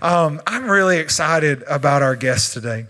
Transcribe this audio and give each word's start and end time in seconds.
um, 0.00 0.40
I'm 0.46 0.70
really 0.70 0.98
excited 0.98 1.62
about 1.66 2.02
our 2.02 2.14
guest 2.14 2.52
today. 2.52 2.86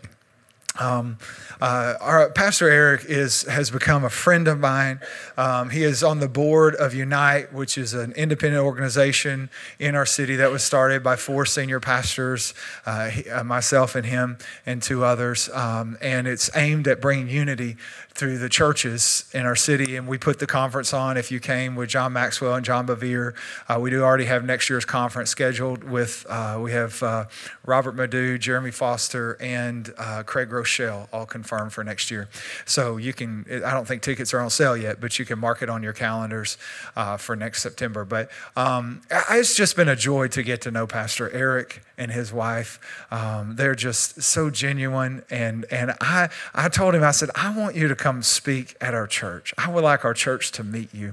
Um, 0.79 1.19
uh, 1.61 1.95
our 2.00 2.31
Pastor 2.31 2.69
Eric 2.69 3.07
is 3.07 3.42
has 3.42 3.71
become 3.71 4.04
a 4.04 4.11
friend 4.11 4.46
of 4.46 4.61
mine. 4.61 5.00
Um, 5.36 5.71
he 5.71 5.83
is 5.83 6.05
on 6.05 6.21
the 6.21 6.29
board 6.29 6.76
of 6.76 6.94
Unite, 6.94 7.52
which 7.52 7.76
is 7.76 7.94
an 7.94 8.12
independent 8.12 8.62
organization 8.62 9.50
in 9.80 9.96
our 9.96 10.07
city 10.07 10.36
that 10.36 10.52
was 10.52 10.62
started 10.62 11.02
by 11.02 11.16
four 11.16 11.45
senior 11.45 11.80
pastors, 11.80 12.55
uh, 12.86 13.09
he, 13.09 13.29
uh, 13.29 13.43
myself 13.43 13.96
and 13.96 14.06
him, 14.06 14.38
and 14.66 14.80
two 14.80 15.04
others. 15.04 15.48
Um, 15.52 15.98
and 16.00 16.29
it's 16.29 16.48
aimed 16.54 16.86
at 16.86 17.00
bringing 17.00 17.29
unity 17.29 17.77
through 18.19 18.37
the 18.37 18.48
churches 18.48 19.30
in 19.32 19.46
our 19.46 19.55
city, 19.55 19.95
and 19.95 20.09
we 20.09 20.18
put 20.18 20.41
the 20.41 20.46
conference 20.46 20.93
on. 20.93 21.17
If 21.17 21.30
you 21.30 21.39
came 21.39 21.77
with 21.77 21.89
John 21.89 22.12
Maxwell 22.12 22.57
and 22.57 22.64
John 22.64 22.85
Bevere, 22.85 23.32
uh, 23.68 23.79
we 23.80 23.91
do 23.91 24.03
already 24.03 24.25
have 24.25 24.45
next 24.45 24.68
year's 24.68 24.85
conference 24.85 25.30
scheduled. 25.30 25.85
With 25.85 26.27
uh, 26.29 26.59
we 26.61 26.73
have 26.73 27.00
uh, 27.00 27.27
Robert 27.64 27.95
Madu, 27.95 28.36
Jeremy 28.36 28.73
Foster, 28.73 29.36
and 29.40 29.95
uh, 29.96 30.25
Craig 30.25 30.50
Groeschel 30.50 31.07
all 31.12 31.26
confirmed 31.26 31.73
for 31.73 31.85
next 31.85 32.11
year. 32.11 32.29
So 32.67 32.97
you 32.97 33.12
can. 33.12 33.47
I 33.65 33.71
don't 33.71 33.87
think 33.87 34.03
tickets 34.03 34.35
are 34.35 34.41
on 34.41 34.51
sale 34.51 34.77
yet, 34.77 35.01
but 35.01 35.21
you 35.21 35.25
can 35.25 35.39
mark 35.39 35.62
it 35.62 35.71
on 35.71 35.85
your 35.85 35.93
calendars 35.93 36.59
uh, 36.97 37.19
for 37.19 37.37
next 37.37 37.62
September. 37.62 38.05
But 38.05 38.31
um, 38.57 39.03
it's 39.31 39.55
just 39.55 39.77
been 39.77 39.89
a 39.89 39.97
joy 39.97 40.27
to 40.29 40.43
get 40.43 40.61
to 40.62 40.73
know 40.73 40.89
Pastor 40.89 41.31
Eric 41.31 41.83
and 41.97 42.11
his 42.11 42.33
wife. 42.33 42.81
Um, 43.12 43.55
they're 43.55 43.77
just 43.77 44.23
so 44.23 44.51
genuine, 44.51 45.23
and 45.31 45.67
and 45.71 45.93
I 46.01 46.31
I 46.53 46.69
told 46.69 46.97
him 46.97 47.05
I 47.05 47.12
said 47.12 47.31
I 47.37 47.57
want 47.57 47.77
you 47.77 47.87
to 47.87 47.95
come 47.95 48.08
come 48.09 48.23
speak 48.23 48.75
at 48.80 48.95
our 48.95 49.07
church. 49.07 49.53
I 49.59 49.69
would 49.71 49.85
like 49.85 50.03
our 50.05 50.15
church 50.15 50.51
to 50.53 50.65
meet 50.65 50.95
you. 50.95 51.12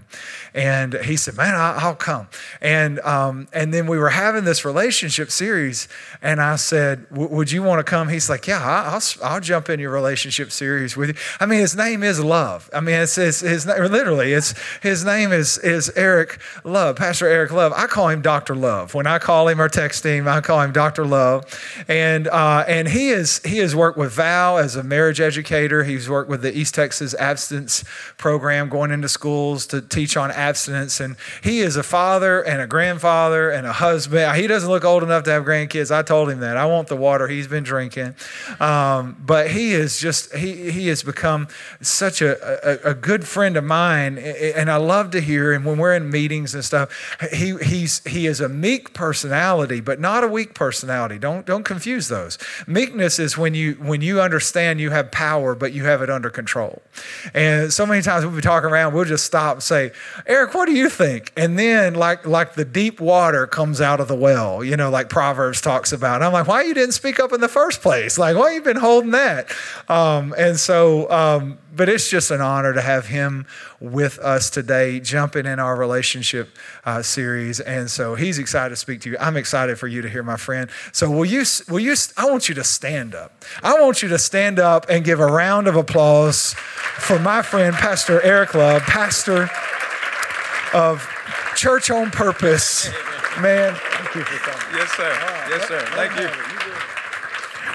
And 0.54 0.94
he 0.94 1.18
said, 1.18 1.36
Man, 1.36 1.54
I'll, 1.54 1.96
come. 1.96 2.28
And, 2.62 3.00
um, 3.02 3.48
and 3.52 3.74
then 3.74 3.88
we 3.88 3.98
were 3.98 4.10
having 4.10 4.46
this 4.46 4.64
relationship 4.64 5.30
series, 5.30 5.90
and 6.22 6.42
I 6.42 6.56
said, 6.56 7.06
Would 7.12 7.52
you 7.52 7.64
want 7.64 7.80
to 7.80 7.84
come? 7.84 8.08
He's 8.08 8.30
like, 8.30 8.48
Yeah, 8.48 8.62
I'll, 8.64 9.02
I'll 9.22 9.42
jump 9.42 9.70
in 9.70 9.80
your 9.80 9.92
relationship 9.92 10.52
series 10.52 10.96
with 10.96 11.10
you. 11.10 11.16
I 11.40 11.46
mean, 11.46 11.60
his 11.60 11.76
name 11.76 12.02
is 12.02 12.24
Love. 12.24 12.70
I 12.74 12.80
mean, 12.80 12.96
it's, 12.96 13.18
it's 13.18 13.42
his 13.42 13.66
literally, 13.66 14.32
it's, 14.32 14.54
his 14.82 15.04
name 15.04 15.34
is, 15.34 15.58
is 15.58 15.92
Eric 15.98 16.40
Love, 16.64 16.96
Pastor 16.96 17.28
Eric 17.28 17.52
Love. 17.52 17.74
I 17.74 17.88
call 17.88 18.08
him 18.08 18.22
Dr. 18.22 18.56
Love. 18.56 18.94
When 18.94 19.06
I 19.06 19.20
call 19.20 19.50
him 19.50 19.60
or 19.60 19.68
text 19.68 20.06
him, 20.06 20.30
I 20.30 20.40
call 20.40 20.62
him 20.62 20.72
Dr. 20.72 21.06
Love. 21.06 21.44
And, 21.90 22.30
uh, 22.30 22.64
and 22.68 22.88
he, 22.88 23.10
is, 23.10 23.42
he 23.44 23.58
has 23.58 23.76
worked 23.76 23.98
with 23.98 24.14
Val 24.14 24.58
as 24.58 24.78
a 24.78 24.84
marriage 24.84 25.20
educator, 25.20 25.84
he's 25.84 26.10
worked 26.10 26.30
with 26.30 26.42
the 26.42 26.58
East 26.58 26.74
Texas 26.76 26.85
Texas 26.86 27.16
abstinence 27.16 27.84
program, 28.18 28.70
going 28.70 28.92
into 28.92 29.10
schools 29.10 29.66
to 29.66 29.82
teach 29.82 30.16
on 30.16 30.30
abstinence. 30.30 31.00
And 31.00 31.16
he 31.42 31.62
is 31.62 31.78
a 31.78 31.82
father 31.82 32.44
and 32.44 32.62
a 32.62 32.68
grandfather 32.68 33.50
and 33.50 33.66
a 33.66 33.74
husband. 33.74 34.38
He 34.38 34.46
doesn't 34.46 34.70
look 34.70 34.86
old 34.86 35.02
enough 35.02 35.24
to 35.24 35.32
have 35.32 35.46
grandkids. 35.46 35.90
I 35.90 36.04
told 36.04 36.30
him 36.30 36.42
that. 36.42 36.58
I 36.58 36.68
want 36.68 36.88
the 36.88 36.96
water 36.96 37.28
he's 37.28 37.48
been 37.48 37.64
drinking. 37.64 38.14
Um, 38.60 39.18
but 39.20 39.50
he 39.50 39.72
is 39.74 40.00
just, 40.00 40.36
he, 40.36 40.70
he 40.70 40.88
has 40.90 41.02
become 41.02 41.48
such 41.82 42.22
a, 42.22 42.86
a, 42.88 42.92
a, 42.92 42.94
good 42.94 43.28
friend 43.28 43.58
of 43.58 43.64
mine. 43.64 44.20
And 44.20 44.70
I 44.70 44.78
love 44.78 45.10
to 45.12 45.22
hear 45.22 45.54
him 45.54 45.66
when 45.66 45.80
we're 45.80 45.96
in 45.96 46.12
meetings 46.12 46.54
and 46.54 46.64
stuff. 46.64 47.18
He, 47.34 47.58
he's, 47.64 48.06
he 48.06 48.28
is 48.28 48.42
a 48.42 48.48
meek 48.48 48.94
personality, 48.94 49.82
but 49.82 50.00
not 50.00 50.24
a 50.24 50.28
weak 50.28 50.54
personality. 50.54 51.18
Don't, 51.18 51.48
don't 51.48 51.64
confuse 51.64 52.10
those. 52.10 52.38
Meekness 52.68 53.18
is 53.18 53.40
when 53.40 53.56
you, 53.56 53.74
when 53.74 54.02
you 54.02 54.22
understand 54.22 54.80
you 54.80 54.92
have 54.92 55.10
power, 55.10 55.56
but 55.56 55.74
you 55.74 55.86
have 55.86 56.04
it 56.04 56.12
under 56.12 56.30
control. 56.30 56.65
And 57.34 57.72
so 57.74 57.86
many 57.86 58.02
times 58.02 58.26
we'll 58.26 58.36
be 58.36 58.42
talking 58.42 58.70
around, 58.70 58.94
we'll 58.94 59.06
just 59.06 59.26
stop 59.26 59.56
and 59.56 59.64
say, 59.64 59.92
Eric, 60.26 60.54
what 60.54 60.66
do 60.66 60.74
you 60.74 60.90
think? 60.90 61.32
And 61.36 61.58
then 61.58 61.96
like 61.96 62.26
like 62.26 62.54
the 62.54 62.66
deep 62.66 63.00
water 63.00 63.48
comes 63.48 63.82
out 63.82 64.00
of 64.00 64.08
the 64.08 64.16
well, 64.16 64.64
you 64.64 64.78
know, 64.78 64.90
like 64.90 65.10
Proverbs 65.10 65.62
talks 65.62 65.92
about. 65.92 66.16
And 66.16 66.26
I'm 66.26 66.34
like, 66.34 66.48
why 66.48 66.64
you 66.64 66.74
didn't 66.74 66.94
speak 66.94 67.20
up 67.20 67.34
in 67.34 67.42
the 67.42 67.48
first 67.50 67.82
place? 67.82 68.18
Like, 68.18 68.38
why 68.38 68.54
you 68.54 68.62
been 68.62 68.78
holding 68.78 69.12
that? 69.12 69.52
Um, 69.90 70.34
and 70.38 70.60
so 70.60 71.10
um, 71.12 71.58
but 71.76 71.90
it's 71.90 72.10
just 72.10 72.32
an 72.32 72.42
honor 72.42 72.74
to 72.74 72.82
have 72.82 73.08
him 73.08 73.46
with 73.80 74.18
us 74.20 74.50
today, 74.50 75.00
jumping 75.00 75.46
in 75.46 75.60
our 75.60 75.76
relationship 75.76 76.50
uh, 76.86 77.02
series. 77.02 77.60
And 77.60 77.90
so 77.90 78.16
he's 78.16 78.40
excited 78.40 78.70
to 78.70 78.76
speak 78.76 79.02
to 79.02 79.12
you. 79.12 79.18
I'm 79.20 79.38
excited 79.38 79.78
for 79.78 79.88
you 79.88 80.02
to 80.02 80.10
hear 80.10 80.24
my 80.24 80.38
friend. 80.38 80.70
So 80.92 81.10
will 81.10 81.26
you, 81.26 81.44
will 81.70 81.80
you, 81.80 81.96
I 82.18 82.30
want 82.30 82.50
you 82.50 82.56
to 82.56 82.64
stand 82.64 83.16
up. 83.16 83.44
I 83.64 83.80
want 83.82 84.02
you 84.02 84.10
to 84.10 84.20
stand 84.20 84.60
up 84.60 84.86
and 84.90 85.04
give 85.04 85.20
a 85.20 85.28
round 85.28 85.68
of 85.68 85.76
applause 85.76 86.54
for 86.54 87.20
my 87.20 87.42
friend, 87.42 87.76
Pastor 87.76 88.22
Eric 88.22 88.54
Love, 88.54 88.82
pastor 88.84 89.50
of 90.74 91.08
Church 91.56 91.90
on 91.90 92.12
Purpose. 92.12 92.90
Man, 93.40 93.76
Yes, 94.16 94.92
sir. 94.92 95.46
Yes, 95.50 95.68
sir. 95.68 95.86
Thank 95.92 96.20
you. 96.20 96.30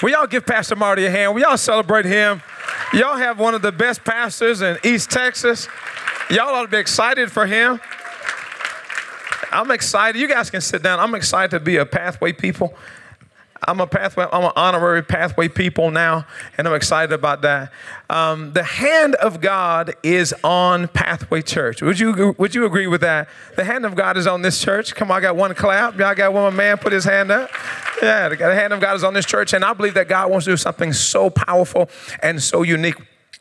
Will 0.02 0.10
y'all 0.10 0.26
give 0.26 0.46
Pastor 0.46 0.76
Marty 0.76 1.04
a 1.04 1.10
hand? 1.10 1.34
Will 1.34 1.42
y'all 1.42 1.58
celebrate 1.58 2.06
him? 2.06 2.41
Y'all 2.92 3.16
have 3.16 3.38
one 3.38 3.54
of 3.54 3.62
the 3.62 3.70
best 3.70 4.04
pastors 4.04 4.62
in 4.62 4.76
East 4.82 5.10
Texas. 5.10 5.68
Y'all 6.28 6.48
ought 6.48 6.62
to 6.62 6.68
be 6.68 6.76
excited 6.76 7.30
for 7.30 7.46
him. 7.46 7.80
I'm 9.52 9.70
excited. 9.70 10.20
You 10.20 10.26
guys 10.26 10.50
can 10.50 10.60
sit 10.60 10.82
down. 10.82 10.98
I'm 10.98 11.14
excited 11.14 11.52
to 11.52 11.60
be 11.60 11.76
a 11.76 11.86
pathway 11.86 12.32
people. 12.32 12.74
I'm 13.66 13.81
a 13.81 13.87
pathway, 13.87 14.26
I'm 14.32 14.44
an 14.44 14.53
honorary 14.56 15.03
pathway 15.03 15.48
people 15.48 15.91
now, 15.91 16.26
and 16.56 16.66
I'm 16.66 16.75
excited 16.75 17.12
about 17.12 17.43
that. 17.43 17.71
Um, 18.09 18.53
the 18.53 18.62
hand 18.62 19.15
of 19.16 19.41
God 19.41 19.94
is 20.03 20.34
on 20.43 20.88
Pathway 20.88 21.43
Church. 21.43 21.82
Would 21.82 22.00
you 22.00 22.34
would 22.38 22.54
you 22.54 22.65
agree 22.65 22.87
with 22.87 23.03
that? 23.03 23.28
The 23.56 23.65
hand 23.65 23.84
of 23.84 23.94
God 23.94 24.16
is 24.16 24.26
on 24.26 24.43
this 24.43 24.60
church. 24.60 24.94
Come 24.94 25.10
on, 25.10 25.19
I 25.19 25.20
got 25.20 25.37
one 25.37 25.54
clap. 25.54 25.99
Y'all 25.99 26.15
got 26.15 26.32
one 26.32 26.56
man 26.56 26.78
put 26.78 26.93
his 26.93 27.04
hand 27.04 27.31
up. 27.31 27.50
Yeah, 28.03 28.31
the 28.31 28.37
hand 28.37 28.72
of 28.72 28.81
God 28.81 28.97
is 28.97 29.04
on 29.04 29.15
this 29.15 29.26
church, 29.26 29.53
and 29.53 29.65
I 29.65 29.75
believe 29.75 29.94
that 29.94 30.09
God 30.09 30.31
wants 30.31 30.47
to 30.47 30.53
do 30.53 30.56
something 30.56 30.93
so 30.93 31.28
powerful 31.28 31.91
and 32.22 32.43
so 32.43 32.62
unique 32.62 32.97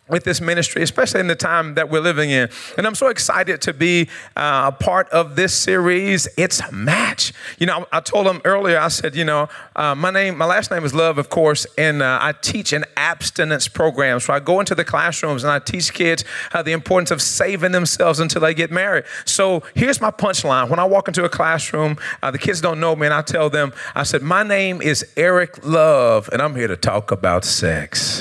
with 0.10 0.24
this 0.24 0.42
ministry, 0.42 0.82
especially 0.82 1.20
in 1.20 1.28
the 1.28 1.36
time 1.36 1.76
that 1.76 1.90
we're 1.90 2.02
living 2.02 2.30
in. 2.30 2.50
And 2.78 2.88
I'm 2.88 2.96
so 2.96 3.08
excited 3.08 3.62
to 3.62 3.74
be 3.74 4.10
uh, 4.36 4.72
a 4.74 4.84
part 4.84 5.10
of 5.10 5.36
this 5.36 5.54
series. 5.54 6.28
It's 6.38 6.60
a 6.60 6.72
match. 6.72 7.34
You 7.58 7.68
know, 7.68 7.86
I, 7.92 7.98
I 7.98 8.00
told 8.02 8.26
them 8.26 8.42
earlier, 8.46 8.80
I 8.80 8.88
said, 8.88 9.16
you 9.16 9.26
know, 9.26 9.50
uh, 9.76 9.96
my 9.96 10.12
name, 10.12 10.38
my 10.38 10.46
last 10.46 10.72
name 10.72 10.84
is 10.84 10.94
Love, 10.94 11.18
of 11.18 11.30
course, 11.30 11.66
and 11.78 12.02
uh, 12.02 12.20
I 12.22 12.34
teach 12.42 12.74
an 12.74 12.86
abstinence 12.98 13.68
program. 13.68 14.20
So 14.20 14.34
I 14.34 14.40
go 14.40 14.60
into 14.60 14.76
the 14.76 14.86
classrooms 14.86 15.44
and 15.44 15.52
I 15.52 15.60
teach 15.60 15.94
kids 15.94 16.24
uh, 16.54 16.62
the 16.64 16.72
importance 16.72 17.12
of 17.12 17.22
saving 17.22 17.72
themselves 17.72 18.20
until 18.20 18.42
they 18.42 18.54
get 18.54 18.72
married. 18.72 19.06
So 19.26 19.64
here's 19.76 20.02
my 20.02 20.12
punchline. 20.12 20.70
When 20.70 20.80
I 20.80 20.86
walk 20.86 21.08
into 21.08 21.24
a 21.24 21.30
classroom, 21.30 21.98
uh, 22.22 22.32
the 22.32 22.40
kids 22.40 22.62
don't 22.62 22.80
know 22.80 22.96
me, 22.96 23.08
and 23.08 23.14
I 23.14 23.22
tell 23.22 23.50
them, 23.50 23.74
I 23.96 24.04
said, 24.04 24.22
my 24.22 24.44
name 24.44 24.82
is 24.82 25.06
Eric 25.16 25.66
Love, 25.66 26.30
and 26.32 26.42
I'm 26.42 26.56
here 26.56 26.68
to 26.68 26.78
talk 26.78 27.12
about 27.12 27.44
sex. 27.46 28.19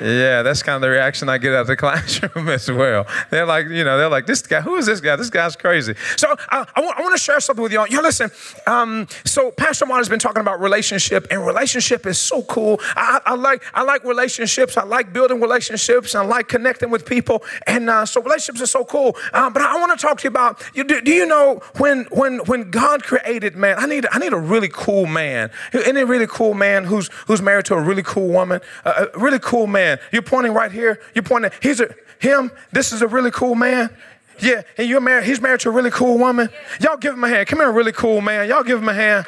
Yeah, 0.00 0.42
that's 0.42 0.62
kind 0.62 0.76
of 0.76 0.82
the 0.82 0.90
reaction 0.90 1.28
I 1.28 1.38
get 1.38 1.54
out 1.54 1.62
of 1.62 1.66
the 1.68 1.76
classroom 1.76 2.48
as 2.48 2.70
well. 2.70 3.06
They're 3.30 3.46
like, 3.46 3.68
you 3.68 3.84
know, 3.84 3.96
they're 3.96 4.08
like, 4.08 4.26
this 4.26 4.42
guy, 4.42 4.60
who 4.60 4.76
is 4.76 4.86
this 4.86 5.00
guy? 5.00 5.16
This 5.16 5.30
guy's 5.30 5.56
crazy. 5.56 5.94
So 6.16 6.30
uh, 6.30 6.64
I, 6.74 6.80
want, 6.80 6.98
I 6.98 7.02
want 7.02 7.16
to 7.16 7.22
share 7.22 7.40
something 7.40 7.62
with 7.62 7.72
y'all. 7.72 7.86
Y'all 7.86 8.02
listen. 8.02 8.30
Um, 8.66 9.06
so 9.24 9.50
Pastor 9.50 9.86
Martin 9.86 10.00
has 10.00 10.08
been 10.08 10.18
talking 10.18 10.40
about 10.40 10.60
relationship, 10.60 11.26
and 11.30 11.46
relationship 11.46 12.06
is 12.06 12.18
so 12.18 12.42
cool. 12.42 12.78
I, 12.94 13.20
I, 13.24 13.34
like 13.34 13.62
I 13.74 13.82
like 13.82 14.04
relationships. 14.04 14.76
I 14.76 14.84
like 14.84 15.12
building 15.12 15.40
relationships. 15.40 16.14
I 16.14 16.24
like 16.24 16.48
connecting 16.48 16.90
with 16.90 17.06
people, 17.06 17.42
and 17.66 17.88
uh, 17.88 18.04
so 18.04 18.20
relationships 18.20 18.60
are 18.62 18.66
so 18.66 18.84
cool. 18.84 19.16
Um, 19.32 19.52
but 19.52 19.62
I 19.62 19.78
want 19.78 19.98
to 19.98 20.06
talk 20.06 20.18
to 20.18 20.24
you 20.24 20.30
about. 20.30 20.62
You, 20.74 20.84
do, 20.84 21.00
do, 21.00 21.12
you 21.12 21.26
know 21.26 21.60
when 21.78 22.04
when 22.10 22.38
when 22.40 22.70
God 22.70 23.02
created 23.02 23.56
man? 23.56 23.76
I 23.78 23.86
need 23.86 24.06
I 24.10 24.18
need 24.18 24.32
a 24.32 24.38
really 24.38 24.68
cool 24.70 25.06
man. 25.06 25.50
Any 25.72 26.04
really 26.04 26.26
cool 26.26 26.54
man 26.54 26.84
who's 26.84 27.08
who's 27.26 27.40
married 27.40 27.64
to 27.66 27.74
a 27.74 27.80
really 27.80 28.02
cool 28.02 28.28
woman? 28.28 28.60
a 28.84 29.08
really 29.14 29.38
cool 29.38 29.66
man 29.66 29.85
man. 29.86 29.98
You're 30.12 30.22
pointing 30.22 30.52
right 30.52 30.72
here. 30.72 31.00
You're 31.14 31.22
pointing, 31.22 31.50
he's 31.60 31.80
a, 31.80 31.94
him, 32.18 32.50
this 32.72 32.92
is 32.92 33.02
a 33.02 33.06
really 33.06 33.30
cool 33.30 33.54
man. 33.54 33.94
Yeah, 34.40 34.62
and 34.76 34.88
you're 34.88 35.00
married, 35.00 35.24
he's 35.24 35.40
married 35.40 35.60
to 35.60 35.70
a 35.70 35.72
really 35.72 35.90
cool 35.90 36.18
woman. 36.18 36.50
Y'all 36.80 36.98
give 36.98 37.14
him 37.14 37.24
a 37.24 37.28
hand. 37.28 37.46
Come 37.48 37.60
here, 37.60 37.72
really 37.72 37.92
cool 37.92 38.20
man. 38.20 38.48
Y'all 38.48 38.64
give 38.64 38.78
him 38.78 38.88
a 38.88 38.94
hand. 38.94 39.24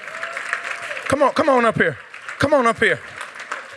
Come 1.08 1.22
on, 1.22 1.32
come 1.32 1.48
on 1.48 1.64
up 1.64 1.76
here. 1.76 1.96
Come 2.38 2.52
on 2.52 2.66
up 2.66 2.78
here. 2.78 3.00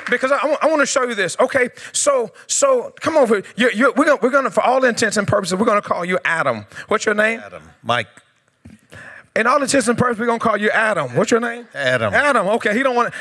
Because 0.09 0.31
I, 0.31 0.57
I 0.61 0.67
want 0.67 0.81
to 0.81 0.85
show 0.85 1.03
you 1.03 1.15
this. 1.15 1.37
Okay, 1.39 1.69
so 1.93 2.31
so 2.47 2.93
come 2.99 3.15
over. 3.15 3.43
You're, 3.55 3.71
you're, 3.71 3.93
we're 3.93 4.05
gonna, 4.05 4.19
we're 4.21 4.29
gonna, 4.29 4.51
for 4.51 4.61
all 4.61 4.83
intents 4.83 5.15
and 5.15 5.25
purposes, 5.25 5.57
we're 5.57 5.65
gonna 5.65 5.81
call 5.81 6.03
you 6.03 6.19
Adam. 6.25 6.65
What's 6.89 7.05
your 7.05 7.15
name? 7.15 7.39
Adam. 7.39 7.63
Mike. 7.81 8.07
In 9.33 9.47
all 9.47 9.61
intents 9.61 9.87
and 9.87 9.97
purposes, 9.97 10.19
we're 10.19 10.25
gonna 10.25 10.39
call 10.39 10.57
you 10.57 10.69
Adam. 10.71 11.15
What's 11.15 11.31
your 11.31 11.39
name? 11.39 11.65
Adam. 11.73 12.13
Adam. 12.13 12.47
Okay. 12.47 12.75
He 12.75 12.83
don't 12.83 12.95
want. 12.95 13.13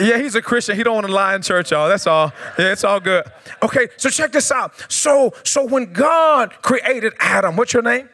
Yeah, 0.00 0.18
he's 0.18 0.36
a 0.36 0.42
Christian. 0.42 0.76
He 0.76 0.84
don't 0.84 0.94
want 0.94 1.08
to 1.08 1.12
lie 1.12 1.34
in 1.34 1.42
church, 1.42 1.72
y'all. 1.72 1.88
That's 1.88 2.06
all. 2.06 2.32
Yeah, 2.56 2.70
it's 2.72 2.84
all 2.84 3.00
good. 3.00 3.24
Okay. 3.60 3.88
So 3.96 4.10
check 4.10 4.30
this 4.30 4.52
out. 4.52 4.72
So 4.88 5.32
so 5.42 5.64
when 5.64 5.92
God 5.92 6.54
created 6.62 7.14
Adam, 7.18 7.56
what's 7.56 7.72
your 7.72 7.82
name? 7.82 8.08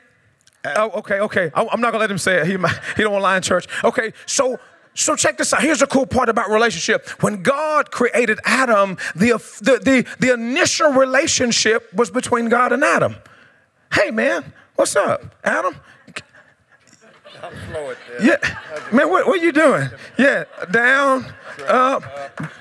Adam. 0.64 0.90
Oh, 0.94 0.98
okay, 1.00 1.20
okay. 1.20 1.50
I'm 1.54 1.80
not 1.80 1.92
gonna 1.92 1.98
let 1.98 2.10
him 2.10 2.18
say 2.18 2.40
it. 2.40 2.46
He 2.46 2.52
he 2.52 3.02
don't 3.02 3.12
want 3.12 3.20
to 3.20 3.24
lie 3.24 3.36
in 3.36 3.42
church. 3.42 3.66
Okay. 3.84 4.14
So 4.24 4.58
so 4.94 5.14
check 5.14 5.36
this 5.36 5.52
out. 5.52 5.60
Here's 5.60 5.80
the 5.80 5.86
cool 5.86 6.06
part 6.06 6.30
about 6.30 6.48
relationship. 6.48 7.06
When 7.22 7.42
God 7.42 7.90
created 7.90 8.40
Adam, 8.46 8.96
the, 9.14 9.32
the, 9.60 9.78
the, 9.78 10.06
the 10.18 10.32
initial 10.32 10.90
relationship 10.92 11.92
was 11.92 12.10
between 12.10 12.48
God 12.48 12.72
and 12.72 12.82
Adam. 12.82 13.16
Hey 13.92 14.10
man, 14.10 14.54
what's 14.74 14.96
up, 14.96 15.34
Adam? 15.44 15.76
Slow 17.68 17.90
it 17.90 17.98
there. 18.08 18.22
Yeah. 18.22 18.58
Man, 18.92 19.10
what, 19.10 19.26
what 19.26 19.40
are 19.40 19.44
you 19.44 19.52
doing? 19.52 19.88
Yeah, 20.18 20.44
down, 20.70 21.26
up, 21.68 22.02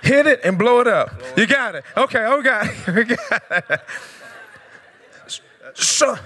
hit 0.04 0.28
it, 0.28 0.42
and 0.44 0.58
blow 0.58 0.80
it 0.80 0.88
up. 0.88 1.14
You 1.38 1.48
got 1.48 1.76
it. 1.76 1.84
Okay, 1.96 2.26
oh, 2.26 2.42
got 2.42 2.68
it. 2.68 2.74
We 2.96 3.04
got 3.04 3.42
it. 3.70 3.82
So, 5.74 6.18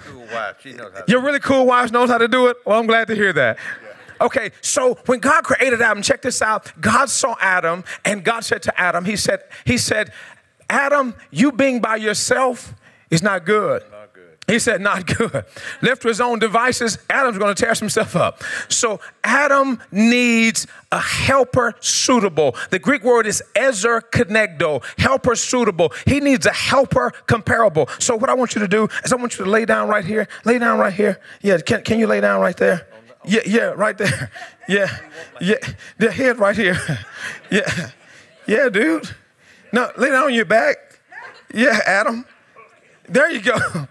your 1.07 1.21
really 1.21 1.39
cool 1.39 1.65
wife 1.65 1.91
knows 1.91 2.09
how 2.09 2.19
to 2.19 2.27
do 2.27 2.47
it? 2.47 2.57
Well, 2.65 2.79
I'm 2.79 2.85
glad 2.85 3.07
to 3.07 3.15
hear 3.15 3.33
that. 3.33 3.57
Okay, 4.21 4.51
so 4.61 4.95
when 5.05 5.19
God 5.19 5.43
created 5.43 5.81
Adam, 5.81 6.03
check 6.03 6.21
this 6.21 6.41
out. 6.41 6.71
God 6.79 7.09
saw 7.09 7.35
Adam, 7.39 7.83
and 8.05 8.23
God 8.23 8.43
said 8.43 8.61
to 8.63 8.79
Adam, 8.79 9.05
He 9.05 9.15
said, 9.15 9.43
He 9.65 9.77
said, 9.77 10.11
Adam, 10.69 11.15
you 11.31 11.51
being 11.51 11.81
by 11.81 11.95
yourself 11.95 12.75
is 13.09 13.23
not 13.23 13.45
good. 13.45 13.81
Not 13.81 13.91
good. 13.91 13.98
He 14.49 14.57
said, 14.57 14.81
not 14.81 15.05
good. 15.05 15.45
Left 15.81 16.01
to 16.01 16.07
his 16.07 16.19
own 16.19 16.39
devices, 16.39 16.97
Adam's 17.09 17.37
going 17.37 17.53
to 17.53 17.61
tear 17.61 17.73
himself 17.73 18.15
up. 18.15 18.43
So 18.67 18.99
Adam 19.23 19.79
needs 19.91 20.65
a 20.91 20.99
helper 20.99 21.75
suitable. 21.81 22.55
The 22.71 22.79
Greek 22.79 23.03
word 23.03 23.27
is 23.27 23.43
ezer 23.55 24.01
kenegdo, 24.01 24.83
helper 24.97 25.35
suitable. 25.35 25.93
He 26.07 26.19
needs 26.19 26.47
a 26.47 26.51
helper 26.51 27.11
comparable. 27.27 27.87
So 27.99 28.15
what 28.15 28.29
I 28.29 28.33
want 28.33 28.55
you 28.55 28.61
to 28.61 28.67
do 28.67 28.87
is 29.03 29.13
I 29.13 29.17
want 29.17 29.37
you 29.37 29.45
to 29.45 29.51
lay 29.51 29.65
down 29.65 29.87
right 29.87 30.03
here. 30.03 30.27
Lay 30.45 30.57
down 30.57 30.79
right 30.79 30.93
here. 30.93 31.19
Yeah, 31.41 31.59
can, 31.59 31.83
can 31.83 31.99
you 31.99 32.07
lay 32.07 32.19
down 32.19 32.41
right 32.41 32.57
there? 32.57 32.87
Yeah, 33.25 33.41
yeah, 33.45 33.73
right 33.75 33.97
there. 33.97 34.31
Yeah, 34.69 34.95
yeah, 35.41 35.55
the 35.97 36.11
head 36.11 36.37
right 36.37 36.55
here. 36.55 36.79
Yeah, 37.51 37.89
yeah, 38.45 38.69
dude. 38.69 39.09
No, 39.71 39.91
lay 39.97 40.09
down 40.09 40.25
on 40.25 40.33
your 40.35 40.45
back. 40.45 40.99
Yeah, 41.51 41.79
Adam. 41.87 42.23
There 43.07 43.31
you 43.31 43.41
go. 43.41 43.57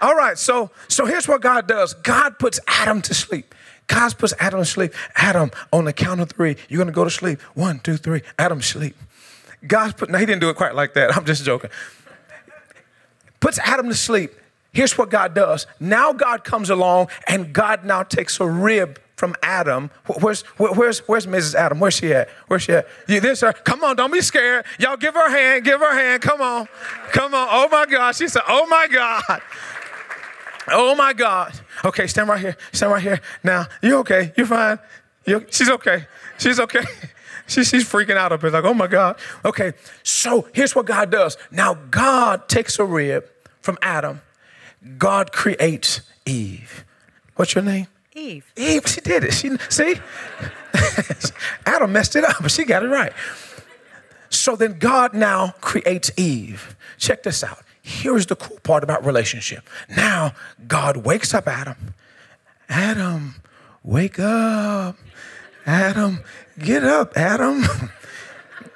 All 0.00 0.14
right, 0.14 0.38
so 0.38 0.70
so 0.88 1.06
here's 1.06 1.28
what 1.28 1.40
God 1.40 1.66
does. 1.66 1.94
God 1.94 2.38
puts 2.38 2.60
Adam 2.66 3.02
to 3.02 3.14
sleep. 3.14 3.54
God 3.86 4.16
puts 4.18 4.32
Adam 4.38 4.60
to 4.60 4.64
sleep. 4.64 4.94
Adam, 5.16 5.50
on 5.72 5.84
the 5.84 5.92
count 5.92 6.20
of 6.20 6.30
three, 6.30 6.56
you're 6.68 6.78
gonna 6.78 6.92
go 6.92 7.04
to 7.04 7.10
sleep. 7.10 7.40
One, 7.54 7.80
two, 7.80 7.96
three. 7.96 8.22
Adam 8.38 8.62
sleep. 8.62 8.96
God 9.66 9.96
put. 9.96 10.10
Now 10.10 10.18
he 10.18 10.26
didn't 10.26 10.40
do 10.40 10.48
it 10.48 10.56
quite 10.56 10.74
like 10.74 10.94
that. 10.94 11.16
I'm 11.16 11.24
just 11.24 11.44
joking. 11.44 11.70
Puts 13.40 13.58
Adam 13.58 13.88
to 13.88 13.94
sleep. 13.94 14.32
Here's 14.72 14.96
what 14.96 15.10
God 15.10 15.34
does. 15.34 15.66
Now 15.80 16.12
God 16.12 16.44
comes 16.44 16.70
along 16.70 17.08
and 17.26 17.52
God 17.52 17.84
now 17.84 18.02
takes 18.04 18.38
a 18.38 18.48
rib 18.48 19.00
from 19.16 19.34
Adam. 19.42 19.90
Where's, 20.20 20.42
where's, 20.56 21.00
where's 21.00 21.26
Mrs. 21.26 21.54
Adam? 21.54 21.78
Where's 21.78 21.94
she 21.94 22.12
at? 22.14 22.28
Where's 22.46 22.62
she 22.62 22.72
at? 22.72 22.86
You 23.06 23.20
this 23.20 23.40
her? 23.40 23.52
Come 23.52 23.82
on, 23.82 23.96
don't 23.96 24.12
be 24.12 24.22
scared. 24.22 24.64
Y'all 24.78 24.96
give 24.96 25.14
her 25.14 25.26
a 25.26 25.30
hand, 25.30 25.64
give 25.64 25.80
her 25.80 25.90
a 25.90 25.94
hand. 25.94 26.22
Come 26.22 26.40
on. 26.40 26.68
Come 27.12 27.34
on. 27.34 27.48
Oh 27.50 27.68
my 27.70 27.84
God. 27.86 28.14
She 28.14 28.28
said, 28.28 28.42
Oh 28.48 28.66
my 28.66 28.86
God. 28.88 29.42
Oh 30.68 30.94
my 30.94 31.12
God. 31.12 31.58
Okay, 31.84 32.06
stand 32.06 32.28
right 32.28 32.40
here. 32.40 32.56
Stand 32.72 32.92
right 32.92 33.02
here. 33.02 33.20
Now, 33.42 33.66
you 33.82 33.98
okay? 33.98 34.32
You're 34.36 34.46
fine. 34.46 34.78
you 35.26 35.46
she's 35.50 35.70
okay. 35.70 36.06
She's 36.38 36.60
okay. 36.60 36.84
She, 37.46 37.64
she's 37.64 37.82
freaking 37.82 38.16
out 38.16 38.30
up 38.30 38.42
here, 38.42 38.50
like, 38.50 38.62
oh 38.62 38.74
my 38.74 38.86
God. 38.86 39.18
Okay, 39.44 39.72
so 40.04 40.46
here's 40.52 40.76
what 40.76 40.86
God 40.86 41.10
does. 41.10 41.36
Now, 41.50 41.74
God 41.74 42.48
takes 42.48 42.78
a 42.78 42.84
rib 42.84 43.28
from 43.60 43.76
Adam 43.82 44.20
God 44.98 45.32
creates 45.32 46.00
Eve. 46.24 46.84
What's 47.36 47.54
your 47.54 47.64
name? 47.64 47.86
Eve. 48.14 48.50
Eve, 48.56 48.86
she 48.86 49.00
did 49.00 49.24
it. 49.24 49.34
She 49.34 49.56
see? 49.68 49.96
Adam 51.66 51.92
messed 51.92 52.16
it 52.16 52.24
up, 52.24 52.36
but 52.40 52.50
she 52.50 52.64
got 52.64 52.82
it 52.82 52.88
right. 52.88 53.12
So 54.30 54.56
then 54.56 54.78
God 54.78 55.14
now 55.14 55.54
creates 55.60 56.10
Eve. 56.16 56.76
Check 56.98 57.22
this 57.22 57.44
out. 57.44 57.62
Here's 57.82 58.26
the 58.26 58.36
cool 58.36 58.58
part 58.60 58.84
about 58.84 59.04
relationship. 59.04 59.68
Now 59.88 60.34
God 60.66 60.98
wakes 60.98 61.34
up 61.34 61.48
Adam. 61.48 61.94
Adam, 62.68 63.36
wake 63.82 64.18
up. 64.18 64.96
Adam, 65.66 66.20
get 66.58 66.84
up, 66.84 67.16
Adam. 67.16 67.64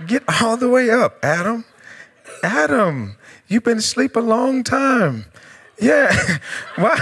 Get 0.06 0.23
all 0.43 0.56
the 0.56 0.69
way 0.69 0.91
up, 0.91 1.19
Adam. 1.23 1.65
Adam, 2.43 3.17
you've 3.47 3.65
been 3.65 3.79
asleep 3.79 4.17
a 4.17 4.21
long 4.21 4.65
time. 4.65 5.27
Yeah. 5.81 6.39
wow. 6.79 6.97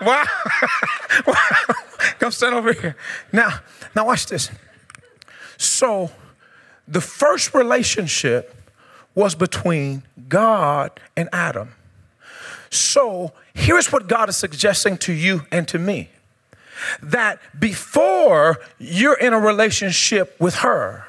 wow. 0.00 0.24
wow. 1.26 1.74
Come 2.18 2.30
stand 2.30 2.54
over 2.54 2.72
here. 2.72 2.96
Now, 3.32 3.60
now 3.94 4.06
watch 4.06 4.26
this. 4.26 4.50
So, 5.56 6.10
the 6.86 7.00
first 7.00 7.54
relationship 7.54 8.54
was 9.14 9.34
between 9.34 10.02
God 10.28 10.98
and 11.16 11.28
Adam. 11.32 11.74
So, 12.70 13.32
here's 13.52 13.90
what 13.92 14.06
God 14.06 14.28
is 14.28 14.36
suggesting 14.36 14.96
to 14.98 15.12
you 15.12 15.42
and 15.50 15.66
to 15.68 15.78
me 15.78 16.10
that 17.02 17.40
before 17.58 18.58
you're 18.78 19.18
in 19.18 19.32
a 19.32 19.38
relationship 19.38 20.36
with 20.40 20.56
her, 20.56 21.04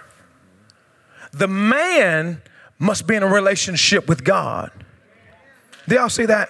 the 1.31 1.47
man 1.47 2.41
must 2.79 3.07
be 3.07 3.15
in 3.15 3.23
a 3.23 3.27
relationship 3.27 4.09
with 4.09 4.23
God. 4.23 4.71
Do 5.87 5.95
y'all 5.95 6.09
see 6.09 6.25
that? 6.25 6.49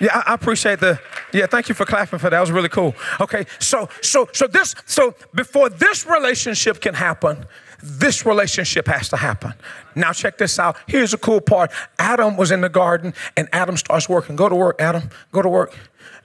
Yeah, 0.00 0.22
I, 0.26 0.34
appreciate 0.34 0.80
the. 0.80 1.00
Yeah, 1.32 1.46
thank 1.46 1.68
you 1.70 1.74
for 1.74 1.86
clapping 1.86 2.18
for 2.18 2.24
that. 2.24 2.30
That 2.30 2.40
was 2.40 2.50
really 2.50 2.68
cool. 2.68 2.94
Okay, 3.20 3.46
so 3.58 3.88
so 4.02 4.28
so 4.32 4.46
this 4.46 4.74
so 4.84 5.14
before 5.34 5.70
this 5.70 6.06
relationship 6.06 6.80
can 6.80 6.92
happen, 6.94 7.46
this 7.86 8.26
relationship 8.26 8.86
has 8.88 9.08
to 9.10 9.16
happen. 9.16 9.54
Now 9.94 10.12
check 10.12 10.38
this 10.38 10.58
out. 10.58 10.76
Here's 10.86 11.12
the 11.12 11.18
cool 11.18 11.40
part. 11.40 11.70
Adam 11.98 12.36
was 12.36 12.50
in 12.50 12.60
the 12.60 12.68
garden, 12.68 13.14
and 13.36 13.48
Adam 13.52 13.76
starts 13.76 14.08
working. 14.08 14.36
Go 14.36 14.48
to 14.48 14.54
work, 14.54 14.80
Adam. 14.80 15.10
Go 15.32 15.42
to 15.42 15.48
work. 15.48 15.74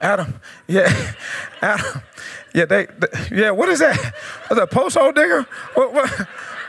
Adam, 0.00 0.40
yeah, 0.66 1.14
Adam, 1.62 2.02
yeah, 2.52 2.64
they, 2.64 2.86
they 2.86 3.06
yeah. 3.30 3.50
What 3.52 3.68
is 3.68 3.78
that? 3.78 3.96
Is 3.96 4.56
that 4.56 4.58
a 4.58 4.66
post 4.66 4.96
hole 4.98 5.12
digger? 5.12 5.46
What, 5.74 5.94
what, 5.94 6.10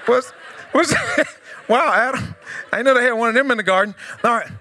what's, 0.05 0.31
what's 0.71 0.91
that? 0.91 1.27
Wow, 1.69 1.93
Adam, 1.93 2.35
I 2.73 2.81
know 2.81 2.93
they 2.93 3.05
had 3.05 3.13
one 3.13 3.29
of 3.29 3.35
them 3.35 3.49
in 3.49 3.55
the 3.55 3.63
garden. 3.63 3.95
All 4.21 4.33
right. 4.33 4.51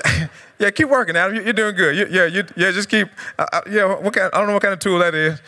yeah, 0.58 0.70
keep 0.70 0.88
working, 0.88 1.16
Adam. 1.16 1.34
You're 1.36 1.52
doing 1.52 1.74
good. 1.74 1.96
You, 1.96 2.06
yeah, 2.10 2.26
you, 2.26 2.44
yeah, 2.56 2.70
just 2.70 2.88
keep. 2.88 3.08
Uh, 3.38 3.46
uh, 3.52 3.60
yeah, 3.70 3.94
what 3.94 4.14
kind? 4.14 4.30
I 4.32 4.38
don't 4.38 4.46
know 4.46 4.54
what 4.54 4.62
kind 4.62 4.74
of 4.74 4.80
tool 4.80 4.98
that 4.98 5.14
is. 5.14 5.40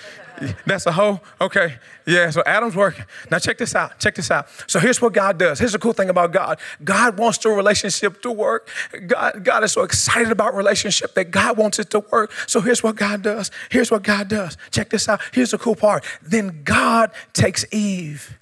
That's 0.66 0.86
a 0.86 0.92
hoe. 0.92 1.20
Okay. 1.40 1.76
Yeah. 2.06 2.30
So 2.30 2.42
Adam's 2.44 2.74
working. 2.74 3.04
Now 3.30 3.38
check 3.38 3.58
this 3.58 3.74
out. 3.74 3.98
Check 4.00 4.16
this 4.16 4.30
out. 4.30 4.48
So 4.66 4.78
here's 4.78 5.00
what 5.00 5.12
God 5.12 5.38
does. 5.38 5.58
Here's 5.58 5.72
the 5.72 5.78
cool 5.78 5.92
thing 5.92 6.10
about 6.10 6.32
God. 6.32 6.58
God 6.82 7.18
wants 7.18 7.38
the 7.38 7.50
relationship 7.50 8.20
to 8.22 8.30
work. 8.30 8.68
God, 9.06 9.44
God 9.44 9.64
is 9.64 9.72
so 9.72 9.82
excited 9.82 10.32
about 10.32 10.54
relationship 10.54 11.14
that 11.14 11.30
God 11.30 11.56
wants 11.56 11.78
it 11.78 11.90
to 11.90 12.00
work. 12.00 12.32
So 12.46 12.60
here's 12.60 12.82
what 12.82 12.96
God 12.96 13.22
does. 13.22 13.50
Here's 13.70 13.90
what 13.90 14.02
God 14.02 14.28
does. 14.28 14.56
Check 14.70 14.90
this 14.90 15.08
out. 15.08 15.20
Here's 15.32 15.52
the 15.52 15.58
cool 15.58 15.76
part. 15.76 16.04
Then 16.20 16.62
God 16.64 17.12
takes 17.32 17.64
Eve 17.72 18.36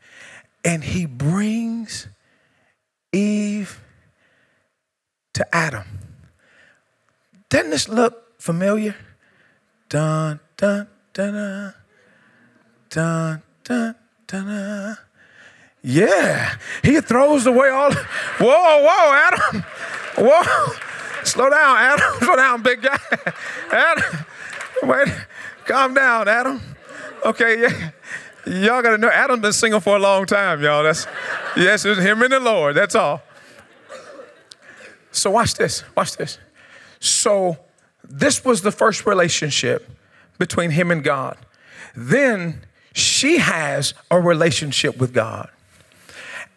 and 0.64 0.82
he 0.82 1.06
brings 1.06 2.08
Eve 3.12 3.80
to 5.34 5.54
Adam. 5.54 5.84
Doesn't 7.48 7.70
this 7.70 7.88
look 7.88 8.40
familiar? 8.40 8.94
Dun, 9.88 10.40
dun, 10.56 10.88
dun, 11.12 11.32
dun, 11.32 11.74
dun, 12.88 13.42
dun, 13.64 13.94
dun. 14.26 14.96
Yeah, 15.82 16.56
he 16.82 17.00
throws 17.00 17.46
away 17.46 17.68
all. 17.68 17.92
Whoa, 17.92 18.82
whoa, 18.86 19.12
Adam. 19.12 19.64
Whoa. 20.16 20.72
Slow 21.24 21.50
down, 21.50 21.76
Adam. 21.76 22.18
Slow 22.20 22.36
down, 22.36 22.62
big 22.62 22.82
guy. 22.82 22.98
Adam. 23.70 24.24
Wait, 24.82 25.08
calm 25.64 25.94
down, 25.94 26.28
Adam. 26.28 26.60
Okay, 27.24 27.60
yeah. 27.62 27.90
Y'all 28.46 28.82
gotta 28.82 28.98
know 28.98 29.08
Adam's 29.08 29.42
been 29.42 29.52
single 29.52 29.80
for 29.80 29.96
a 29.96 30.00
long 30.00 30.26
time, 30.26 30.62
y'all. 30.62 30.82
That's 30.82 31.06
yes, 31.56 31.84
it's 31.84 32.00
him 32.00 32.22
and 32.22 32.32
the 32.32 32.40
Lord. 32.40 32.74
That's 32.74 32.94
all. 32.94 33.22
So 35.12 35.30
watch 35.30 35.54
this. 35.54 35.84
Watch 35.96 36.16
this. 36.16 36.38
So 36.98 37.58
this 38.02 38.44
was 38.44 38.62
the 38.62 38.72
first 38.72 39.06
relationship 39.06 39.88
between 40.38 40.70
him 40.70 40.90
and 40.90 41.04
God. 41.04 41.36
Then 41.94 42.62
she 42.94 43.38
has 43.38 43.94
a 44.10 44.20
relationship 44.20 44.98
with 44.98 45.12
God. 45.12 45.48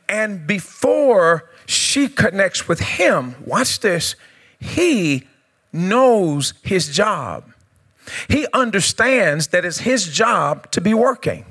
And 0.08 0.46
before 0.48 1.50
she 1.66 2.08
connects 2.08 2.68
with 2.68 2.80
him, 2.80 3.36
watch 3.46 3.80
this, 3.80 4.16
he 4.60 5.28
knows 5.72 6.54
his 6.64 6.96
job. 6.96 7.52
He 8.28 8.46
understands 8.54 9.48
that 9.48 9.66
it's 9.66 9.80
his 9.80 10.08
job 10.08 10.72
to 10.72 10.82
be 10.82 10.94
working. 10.94 11.46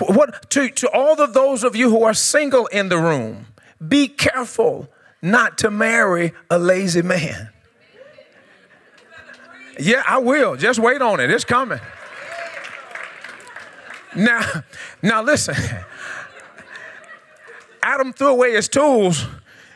What 0.00 0.50
to, 0.50 0.70
to 0.70 0.90
all 0.90 1.20
of 1.20 1.34
those 1.34 1.64
of 1.64 1.76
you 1.76 1.90
who 1.90 2.04
are 2.04 2.14
single 2.14 2.66
in 2.68 2.88
the 2.88 2.96
room, 2.96 3.46
be 3.86 4.08
careful 4.08 4.88
not 5.22 5.58
to 5.58 5.70
marry 5.70 6.32
a 6.50 6.58
lazy 6.58 7.02
man. 7.02 7.50
Yeah, 9.78 10.02
I 10.06 10.18
will. 10.18 10.56
Just 10.56 10.78
wait 10.78 11.00
on 11.00 11.20
it. 11.20 11.30
It's 11.30 11.44
coming. 11.44 11.80
Now, 14.14 14.42
now 15.00 15.22
listen. 15.22 15.54
Adam 17.82 18.12
threw 18.12 18.28
away 18.28 18.52
his 18.52 18.68
tools. 18.68 19.24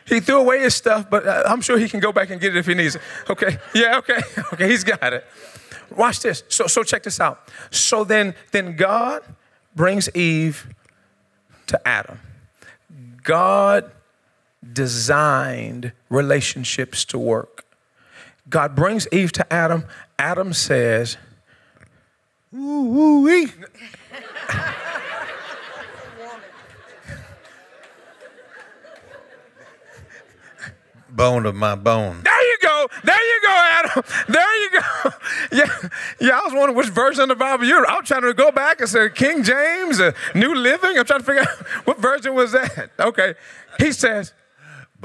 he 0.07 0.21
threw 0.21 0.39
away 0.39 0.61
his 0.61 0.75
stuff, 0.75 1.09
but 1.09 1.27
uh, 1.27 1.45
I'm 1.47 1.61
sure 1.61 1.79
he 1.79 1.89
can 1.89 2.01
go 2.01 2.13
back 2.13 2.31
and 2.31 2.41
get 2.41 2.55
it 2.55 2.59
if 2.59 2.67
he 2.67 2.75
needs 2.75 2.97
it. 2.97 3.03
Okay. 3.31 3.59
Yeah, 3.75 3.99
okay. 3.99 4.21
Okay, 4.53 4.69
he's 4.69 4.85
got 4.85 5.13
it. 5.13 5.25
Watch 5.97 6.21
this. 6.21 6.45
So, 6.49 6.67
so 6.67 6.83
check 6.83 7.03
this 7.03 7.21
out. 7.21 7.49
So 7.71 8.05
then, 8.05 8.35
then 8.53 8.77
God 8.77 9.23
brings 9.75 10.15
Eve 10.15 10.69
to 11.69 11.89
Adam. 11.89 12.21
God 13.23 13.91
designed 14.73 15.93
relationships 16.09 17.05
to 17.07 17.19
work. 17.19 17.65
God 18.49 18.75
brings 18.75 19.09
Eve 19.13 19.33
to 19.33 19.53
Adam. 19.53 19.85
Adam 20.19 20.53
says, 20.53 21.17
ooh, 22.55 22.59
ooh, 22.59 23.29
ee. 23.29 23.49
bone 31.17 31.47
of 31.47 31.55
my 31.55 31.75
bone. 31.75 32.21
There 32.23 32.51
you 32.51 32.59
go. 32.63 32.87
There 33.03 33.35
you 33.35 33.41
go, 33.43 33.49
Adam. 33.51 34.05
There 34.29 34.63
you 34.63 34.71
go. 34.71 35.11
Yeah, 35.53 35.89
yeah. 36.21 36.39
I 36.39 36.43
was 36.45 36.53
wondering 36.53 36.77
which 36.77 36.89
version 36.89 37.23
of 37.23 37.29
the 37.29 37.37
Bible 37.37 37.65
you're. 37.65 37.87
I'm 37.87 38.05
trying 38.05 38.23
to 38.23 38.35
go 38.35 38.51
back 38.51 38.81
and 38.81 38.89
say 38.89 39.09
King 39.09 39.43
James, 39.43 40.01
New 40.35 40.55
Living. 40.55 40.99
I'm 40.99 41.05
trying 41.05 41.21
to 41.21 41.25
figure 41.25 41.43
out 41.43 41.49
what 41.87 41.99
version 41.99 42.35
was 42.35 42.53
that. 42.53 42.91
Okay. 42.99 43.35
He 43.79 43.93
says, 43.93 44.33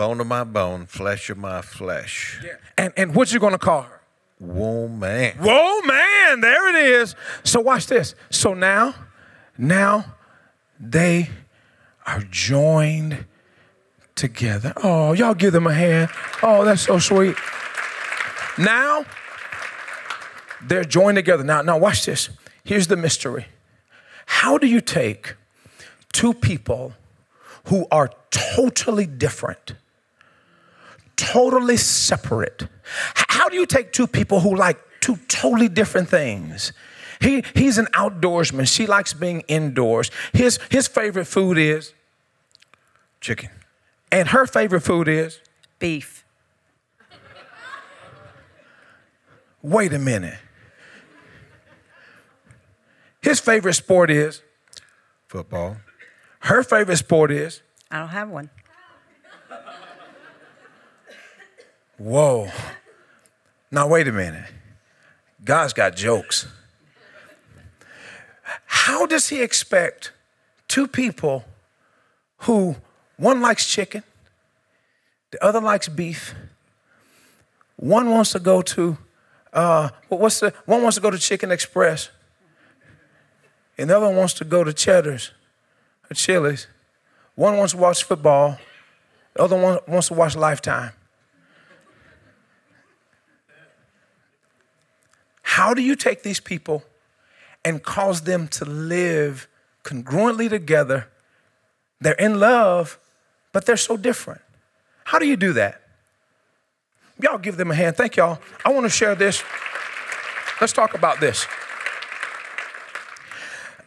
Bone 0.02 0.20
of 0.20 0.26
my 0.26 0.44
bone, 0.44 0.88
flesh 0.88 1.30
of 1.30 1.38
my 1.38 1.62
flesh. 1.62 2.42
yeah. 2.44 2.54
and 2.76 2.92
and 2.98 3.14
what 3.14 3.32
you 3.32 3.40
gonna 3.40 3.60
call 3.60 3.84
her? 3.84 4.02
Woman. 4.40 5.38
Whoa, 5.38 5.82
man, 5.82 6.42
there 6.42 6.70
it 6.70 6.76
is. 6.76 7.14
So 7.44 7.60
watch 7.62 7.86
this. 7.86 8.16
So 8.32 8.56
now, 8.56 8.96
now 9.60 10.16
they 10.80 11.30
are 12.08 12.22
joined 12.32 13.28
together. 14.16 14.74
Oh, 14.78 15.14
y'all 15.14 15.36
give 15.36 15.54
them 15.54 15.68
a 15.68 15.74
hand. 15.76 16.10
Oh, 16.42 16.66
that's 16.66 16.82
so 16.82 16.98
sweet. 16.98 17.36
Now 18.58 19.06
they're 20.64 20.84
joined 20.84 21.18
together. 21.18 21.44
Now, 21.44 21.62
now 21.62 21.78
watch 21.78 22.08
this. 22.08 22.32
Here's 22.64 22.88
the 22.88 22.98
mystery. 22.98 23.46
How 24.26 24.58
do 24.58 24.66
you 24.66 24.82
take 24.82 25.36
two 26.12 26.34
people 26.34 26.94
who 27.66 27.86
are 27.92 28.10
totally 28.32 29.06
different, 29.06 29.76
totally 31.22 31.78
separate? 31.78 32.68
How 33.14 33.48
do 33.50 33.56
you 33.56 33.66
take 33.66 33.94
two 33.94 34.08
people 34.08 34.40
who 34.40 34.56
like 34.56 34.80
two 35.00 35.18
totally 35.28 35.70
different 35.70 36.10
things? 36.10 36.74
He, 37.20 37.44
he's 37.54 37.78
an 37.78 37.86
outdoorsman. 37.94 38.68
She 38.68 38.88
likes 38.88 39.14
being 39.14 39.42
indoors. 39.42 40.10
His, 40.34 40.60
his 40.70 40.88
favorite 40.88 41.26
food 41.26 41.58
is, 41.58 41.94
Chicken. 43.20 43.50
and 44.12 44.30
her 44.30 44.48
favorite 44.48 44.82
food 44.82 45.08
is, 45.08 45.40
Beef. 45.78 46.26
wait 49.62 49.94
a 49.94 50.00
minute. 50.00 50.40
His 53.22 53.40
favorite 53.40 53.76
sport 53.76 54.10
is, 54.10 54.42
Football. 55.28 55.78
her 56.40 56.64
favorite 56.64 56.98
sport 56.98 57.32
is, 57.32 57.62
I 57.92 58.00
don't 58.00 58.10
have 58.10 58.30
one. 58.30 58.50
Whoa. 62.02 62.50
Now, 63.70 63.88
wait 63.88 64.08
a 64.08 64.12
minute. 64.12 64.50
God's 65.46 65.74
got 65.74 65.96
jokes. 65.96 66.48
How 68.66 69.06
does 69.06 69.30
he 69.30 69.44
expect 69.44 70.12
two 70.68 70.88
people 70.88 71.46
who 72.38 72.76
one 73.18 73.40
likes 73.40 73.68
chicken, 73.68 74.04
the 75.30 75.44
other 75.46 75.62
likes 75.62 75.88
beef, 75.90 76.34
one 77.76 78.10
wants 78.10 78.32
to 78.32 78.40
go 78.40 78.64
to, 78.64 78.98
uh, 79.54 79.90
what's 80.10 80.40
the, 80.40 80.56
one 80.66 80.82
wants 80.82 80.96
to 80.96 81.02
go 81.02 81.12
to 81.12 81.20
Chicken 81.20 81.52
Express, 81.52 82.10
and 83.78 83.92
the 83.92 83.98
other 83.98 84.08
one 84.08 84.16
wants 84.16 84.34
to 84.36 84.44
go 84.44 84.64
to 84.64 84.74
Cheddar's 84.74 85.32
or 86.10 86.16
Chili's. 86.16 86.66
One 87.36 87.58
wants 87.58 87.74
to 87.74 87.80
watch 87.80 88.04
football, 88.04 88.58
the 89.36 89.44
other 89.44 89.56
one 89.56 89.78
wants 89.88 90.08
to 90.08 90.16
watch 90.16 90.36
Lifetime. 90.36 90.94
How 95.52 95.74
do 95.74 95.82
you 95.82 95.98
take 95.98 96.24
these 96.24 96.40
people 96.40 96.82
and 97.66 97.84
cause 97.84 98.22
them 98.22 98.48
to 98.48 98.64
live 98.64 99.50
congruently 99.84 100.50
together? 100.50 101.10
They're 102.00 102.14
in 102.14 102.40
love, 102.40 102.98
but 103.52 103.66
they're 103.66 103.76
so 103.76 103.98
different. 103.98 104.40
How 105.04 105.20
do 105.20 105.28
you 105.28 105.36
do 105.36 105.52
that? 105.52 105.82
Y'all 107.20 107.38
give 107.38 107.58
them 107.58 107.70
a 107.70 107.76
hand. 107.76 107.98
Thank 107.98 108.16
y'all. 108.16 108.40
I 108.64 108.72
want 108.72 108.86
to 108.86 108.90
share 108.90 109.14
this. 109.14 109.44
Let's 110.62 110.72
talk 110.72 110.94
about 110.94 111.20
this. 111.20 111.46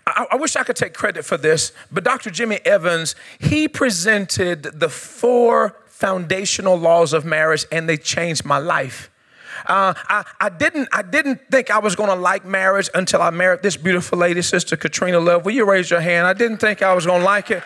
I, 0.06 0.26
I 0.33 0.37
wish 0.37 0.56
I 0.56 0.64
could 0.64 0.76
take 0.76 0.92
credit 0.92 1.25
for 1.25 1.38
this, 1.38 1.73
but 1.90 2.04
Dr. 2.04 2.28
Jimmy 2.28 2.61
Evans, 2.66 3.14
he 3.38 3.68
presented 3.68 4.64
the 4.64 4.90
four 4.90 5.78
foundational 5.87 6.76
laws 6.76 7.14
of 7.14 7.25
marriage 7.25 7.64
and 7.73 7.88
they 7.88 7.97
changed 7.97 8.44
my 8.44 8.59
life. 8.59 9.09
Uh, 9.66 9.94
I, 10.08 10.25
I 10.40 10.49
didn't 10.49 10.88
I 10.92 11.02
didn't 11.02 11.40
think 11.50 11.70
I 11.70 11.78
was 11.78 11.96
gonna 11.96 12.14
like 12.14 12.44
marriage 12.44 12.88
until 12.94 13.23
I 13.23 13.30
married 13.30 13.62
this 13.62 13.76
beautiful 13.76 14.18
lady, 14.18 14.42
Sister 14.42 14.76
Katrina 14.76 15.20
Love. 15.20 15.44
Will 15.44 15.52
you 15.52 15.64
raise 15.64 15.90
your 15.90 16.00
hand? 16.00 16.26
I 16.26 16.32
didn't 16.32 16.58
think 16.58 16.82
I 16.82 16.94
was 16.94 17.06
gonna 17.06 17.25
like 17.25 17.50
it 17.50 17.62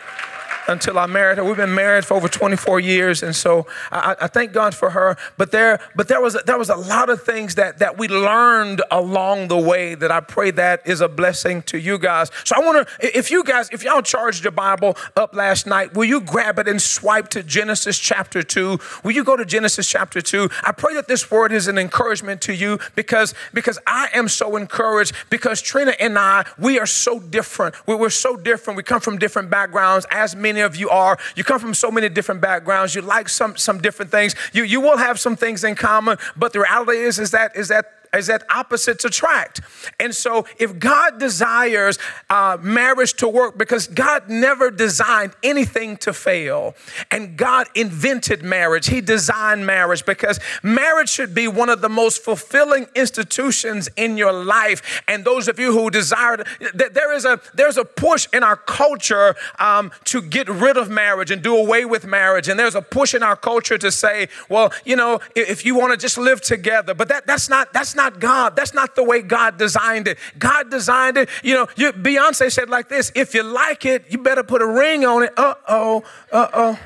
until 0.69 0.99
I 0.99 1.07
married 1.07 1.39
her. 1.39 1.45
We've 1.45 1.57
been 1.57 1.75
married 1.75 2.05
for 2.05 2.15
over 2.15 2.29
24 2.29 2.79
years, 2.81 3.23
and 3.23 3.35
so 3.35 3.67
I, 3.91 4.15
I 4.21 4.27
thank 4.29 4.53
God 4.53 4.75
for 4.75 4.91
her. 4.91 5.17
But 5.37 5.51
there, 5.51 5.81
but 5.97 6.09
there 6.09 6.21
was 6.21 6.37
there 6.47 6.59
was 6.59 6.69
a 6.69 6.77
lot 6.77 7.09
of 7.09 7.23
things 7.23 7.55
that 7.57 7.79
that 7.79 7.99
we 7.99 8.07
learned 8.07 8.83
along 8.91 9.49
the 9.49 9.59
way 9.59 9.95
that 9.95 10.13
I 10.13 10.21
pray 10.21 10.51
that 10.53 10.87
is 10.87 11.01
a 11.01 11.09
blessing 11.09 11.63
to 11.63 11.79
you 11.79 11.99
guys. 11.99 12.31
So 12.45 12.55
I 12.57 12.61
want 12.61 12.87
to, 12.87 13.19
if 13.19 13.31
you 13.31 13.43
guys, 13.43 13.71
if 13.73 13.83
y'all 13.83 14.03
charged 14.03 14.45
your 14.45 14.53
Bible 14.53 14.97
up 15.17 15.35
last 15.35 15.67
night, 15.67 15.95
will 15.95 16.05
you 16.05 16.21
grab 16.21 16.59
it 16.59 16.69
and 16.69 16.81
swipe 16.81 17.29
to 17.29 17.43
Genesis 17.43 17.99
chapter 17.99 18.43
two? 18.43 18.79
Will 19.03 19.13
you 19.13 19.25
go 19.25 19.37
to 19.37 19.45
Genesis 19.45 19.89
chapter 19.89 20.21
two? 20.21 20.51
I 20.63 20.73
pray 20.73 20.95
that 20.95 21.09
this 21.09 21.31
word 21.31 21.53
is 21.53 21.67
an 21.67 21.79
encouragement 21.79 22.43
to 22.43 22.55
you 22.55 22.79
because 22.95 23.35
because 23.55 23.79
I 23.87 24.09
am 24.13 24.29
so 24.29 24.57
encouraged 24.57 25.15
because 25.31 25.63
Trina 25.63 25.95
and 25.99 26.19
I 26.19 26.45
we 26.59 26.79
are 26.79 26.87
so 26.87 27.19
different. 27.19 27.75
We, 27.87 27.95
we're 27.95 28.11
so 28.11 28.37
different. 28.37 28.77
We 28.77 28.83
come 28.83 29.01
from 29.01 29.19
different 29.19 29.51
backgrounds, 29.51 30.07
as 30.11 30.37
many 30.37 30.58
of 30.61 30.77
you 30.77 30.89
are. 30.91 31.19
You 31.37 31.45
come 31.45 31.59
from 31.59 31.75
so 31.75 31.91
many 31.91 32.09
different 32.09 32.41
backgrounds. 32.41 32.95
You 32.95 33.03
like 33.03 33.29
some 33.29 33.57
some 33.57 33.81
different 33.81 34.11
things. 34.11 34.35
You 34.53 34.65
you 34.65 34.81
will 34.81 34.99
have 34.99 35.19
some 35.19 35.37
things 35.37 35.65
in 35.65 35.75
common, 35.75 36.19
but 36.37 36.53
the 36.53 36.61
reality 36.61 36.99
is 36.99 37.19
is 37.19 37.31
that 37.33 37.57
is 37.57 37.69
that 37.69 37.93
is 38.15 38.27
that 38.29 38.45
opposites 38.51 39.05
attract. 39.05 39.61
And 40.01 40.15
so, 40.15 40.47
if 40.59 40.79
God 40.79 41.19
desires 41.19 41.99
uh, 42.31 42.59
marriage 42.61 43.15
to 43.15 43.29
work, 43.29 43.59
because 43.59 43.87
God 43.87 44.29
never 44.29 44.71
designed 44.71 45.33
anything 45.43 45.97
to 45.99 46.13
fail, 46.13 46.75
and 47.11 47.37
God 47.37 47.69
invented 47.75 48.43
marriage, 48.43 48.89
He 48.89 49.01
designed 49.01 49.67
marriage 49.67 50.05
because 50.05 50.41
marriage 50.63 51.09
should 51.09 51.35
be 51.35 51.49
one 51.49 51.69
of 51.69 51.81
the 51.81 51.89
most 51.89 52.23
fulfilling 52.23 52.87
institutions 52.95 53.89
in 53.97 54.17
your 54.17 54.33
life. 54.33 55.03
And 55.09 55.25
those 55.25 55.49
of 55.49 55.59
you 55.59 55.73
who 55.73 55.91
desire, 55.91 56.37
that 56.75 56.95
there 56.95 57.13
is 57.13 57.25
a 57.25 57.41
there's 57.55 57.77
a 57.77 57.85
push 57.85 58.27
in 58.33 58.43
our 58.43 58.57
culture 58.57 59.35
um, 59.59 59.91
to 60.05 60.23
get 60.23 60.49
rid 60.49 60.77
of 60.77 60.89
marriage 60.89 61.31
and 61.31 61.43
do 61.43 61.57
away 61.57 61.85
with 61.85 62.05
marriage, 62.07 62.49
and 62.49 62.59
there's 62.59 62.75
a 62.75 62.83
push 62.83 63.15
in 63.15 63.23
our 63.23 63.37
culture 63.37 63.79
to 63.79 63.91
say, 63.91 64.29
well, 64.49 64.73
you 64.85 64.97
know, 64.97 65.21
if 65.35 65.65
you 65.65 65.75
want 65.75 65.93
to 65.93 65.97
just 65.97 66.19
live 66.19 66.41
together, 66.41 66.95
but 66.95 67.09
that 67.09 67.27
that's 67.27 67.49
not 67.49 67.73
that's 67.73 67.95
not 67.99 68.19
God. 68.19 68.57
That's 68.57 68.73
not 68.73 68.97
the 68.97 69.05
way 69.05 69.21
God 69.21 69.59
designed 69.59 70.09
it. 70.09 70.17
God 70.39 70.71
designed 70.71 71.19
it. 71.19 71.29
You 71.43 71.55
know, 71.55 71.69
you, 71.77 71.93
Beyonce 71.93 72.51
said 72.51 72.71
like 72.71 72.89
this: 72.89 73.13
If 73.15 73.35
you 73.35 73.43
like 73.43 73.85
it, 73.85 74.07
you 74.09 74.17
better 74.17 74.43
put 74.43 74.63
a 74.63 74.67
ring 74.67 75.05
on 75.05 75.25
it. 75.25 75.33
Uh 75.37 75.55
oh. 75.69 76.05
Uh 76.33 76.49
oh. 76.55 76.81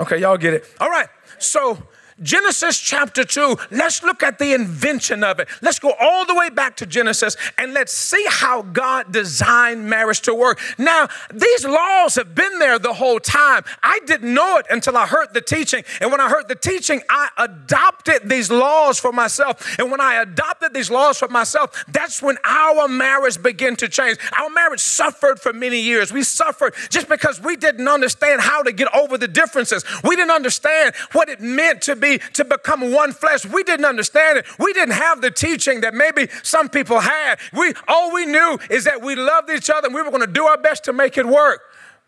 Okay, 0.00 0.18
y'all 0.18 0.36
get 0.36 0.54
it. 0.54 0.64
All 0.80 0.90
right. 0.90 1.08
So 1.38 1.78
Genesis 2.22 2.78
chapter 2.78 3.24
2, 3.24 3.56
let's 3.70 4.02
look 4.02 4.22
at 4.22 4.38
the 4.38 4.52
invention 4.52 5.24
of 5.24 5.40
it. 5.40 5.48
Let's 5.62 5.78
go 5.78 5.94
all 5.98 6.26
the 6.26 6.34
way 6.34 6.50
back 6.50 6.76
to 6.76 6.86
Genesis 6.86 7.36
and 7.56 7.72
let's 7.72 7.92
see 7.92 8.24
how 8.28 8.62
God 8.62 9.12
designed 9.12 9.88
marriage 9.88 10.20
to 10.22 10.34
work. 10.34 10.60
Now, 10.76 11.08
these 11.32 11.64
laws 11.64 12.16
have 12.16 12.34
been 12.34 12.58
there 12.58 12.78
the 12.78 12.92
whole 12.92 13.20
time. 13.20 13.64
I 13.82 14.00
didn't 14.06 14.32
know 14.34 14.58
it 14.58 14.66
until 14.68 14.96
I 14.96 15.06
heard 15.06 15.32
the 15.32 15.40
teaching. 15.40 15.84
And 16.00 16.10
when 16.10 16.20
I 16.20 16.28
heard 16.28 16.48
the 16.48 16.54
teaching, 16.54 17.00
I 17.08 17.28
adopted 17.38 18.28
these 18.28 18.50
laws 18.50 18.98
for 18.98 19.12
myself. 19.12 19.78
And 19.78 19.90
when 19.90 20.00
I 20.00 20.16
adopted 20.16 20.74
these 20.74 20.90
laws 20.90 21.18
for 21.18 21.28
myself, 21.28 21.84
that's 21.88 22.20
when 22.20 22.36
our 22.44 22.86
marriage 22.86 23.42
began 23.42 23.76
to 23.76 23.88
change. 23.88 24.18
Our 24.38 24.50
marriage 24.50 24.80
suffered 24.80 25.40
for 25.40 25.52
many 25.52 25.80
years. 25.80 26.12
We 26.12 26.22
suffered 26.22 26.74
just 26.90 27.08
because 27.08 27.40
we 27.40 27.56
didn't 27.56 27.88
understand 27.88 28.42
how 28.42 28.62
to 28.62 28.72
get 28.72 28.94
over 28.94 29.16
the 29.16 29.28
differences. 29.28 29.84
We 30.04 30.16
didn't 30.16 30.32
understand 30.32 30.94
what 31.12 31.28
it 31.28 31.40
meant 31.40 31.82
to 31.82 31.96
to 32.18 32.44
become 32.44 32.92
one 32.92 33.12
flesh. 33.12 33.46
We 33.46 33.62
didn't 33.62 33.86
understand 33.86 34.38
it. 34.38 34.46
We 34.58 34.72
didn't 34.72 34.94
have 34.94 35.20
the 35.20 35.30
teaching 35.30 35.80
that 35.82 35.94
maybe 35.94 36.28
some 36.42 36.68
people 36.68 37.00
had. 37.00 37.38
We 37.52 37.72
all 37.88 38.12
we 38.12 38.26
knew 38.26 38.58
is 38.70 38.84
that 38.84 39.02
we 39.02 39.14
loved 39.14 39.50
each 39.50 39.70
other 39.70 39.86
and 39.86 39.94
we 39.94 40.02
were 40.02 40.10
going 40.10 40.26
to 40.26 40.32
do 40.32 40.44
our 40.44 40.58
best 40.58 40.84
to 40.84 40.92
make 40.92 41.16
it 41.18 41.26
work. 41.26 41.62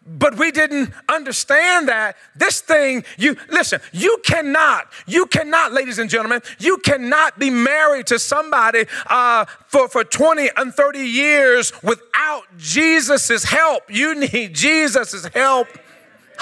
but 0.05 0.37
we 0.37 0.51
didn't 0.51 0.93
understand 1.09 1.89
that 1.89 2.17
this 2.35 2.61
thing 2.61 3.05
you 3.19 3.37
listen 3.51 3.81
you 3.93 4.19
cannot 4.25 4.91
you 5.07 5.27
cannot 5.27 5.73
ladies 5.73 5.99
and 5.99 6.11
gentlemen 6.11 6.41
you 6.59 6.77
cannot 6.79 7.39
be 7.39 7.51
married 7.51 8.07
to 8.07 8.19
somebody 8.19 8.85
uh, 9.07 9.45
for, 9.69 9.89
for 9.89 10.03
20 10.03 10.51
and 10.57 10.75
30 10.75 10.99
years 10.99 11.73
without 11.83 12.43
jesus' 12.57 13.45
help 13.45 13.85
you 13.89 14.15
need 14.15 14.55
jesus' 14.55 15.27
help 15.27 15.69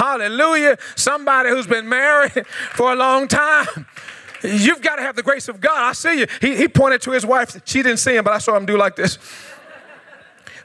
hallelujah 0.01 0.79
somebody 0.97 1.51
who's 1.51 1.67
been 1.67 1.87
married 1.89 2.47
for 2.73 2.93
a 2.93 2.97
long 2.97 3.29
time 3.29 3.67
you've 4.43 4.81
got 4.81 4.97
to 4.97 5.03
have 5.03 5.15
the 5.15 5.23
grace 5.23 5.47
of 5.47 5.61
god 5.61 5.83
i 5.83 5.93
see 5.93 6.21
you 6.21 6.27
he, 6.41 6.57
he 6.57 6.67
pointed 6.67 7.03
to 7.03 7.11
his 7.11 7.27
wife 7.27 7.61
she 7.67 7.83
didn't 7.83 7.99
see 7.99 8.17
him 8.17 8.25
but 8.25 8.33
i 8.33 8.39
saw 8.39 8.57
him 8.57 8.65
do 8.65 8.79
like 8.79 8.97
this 8.97 9.19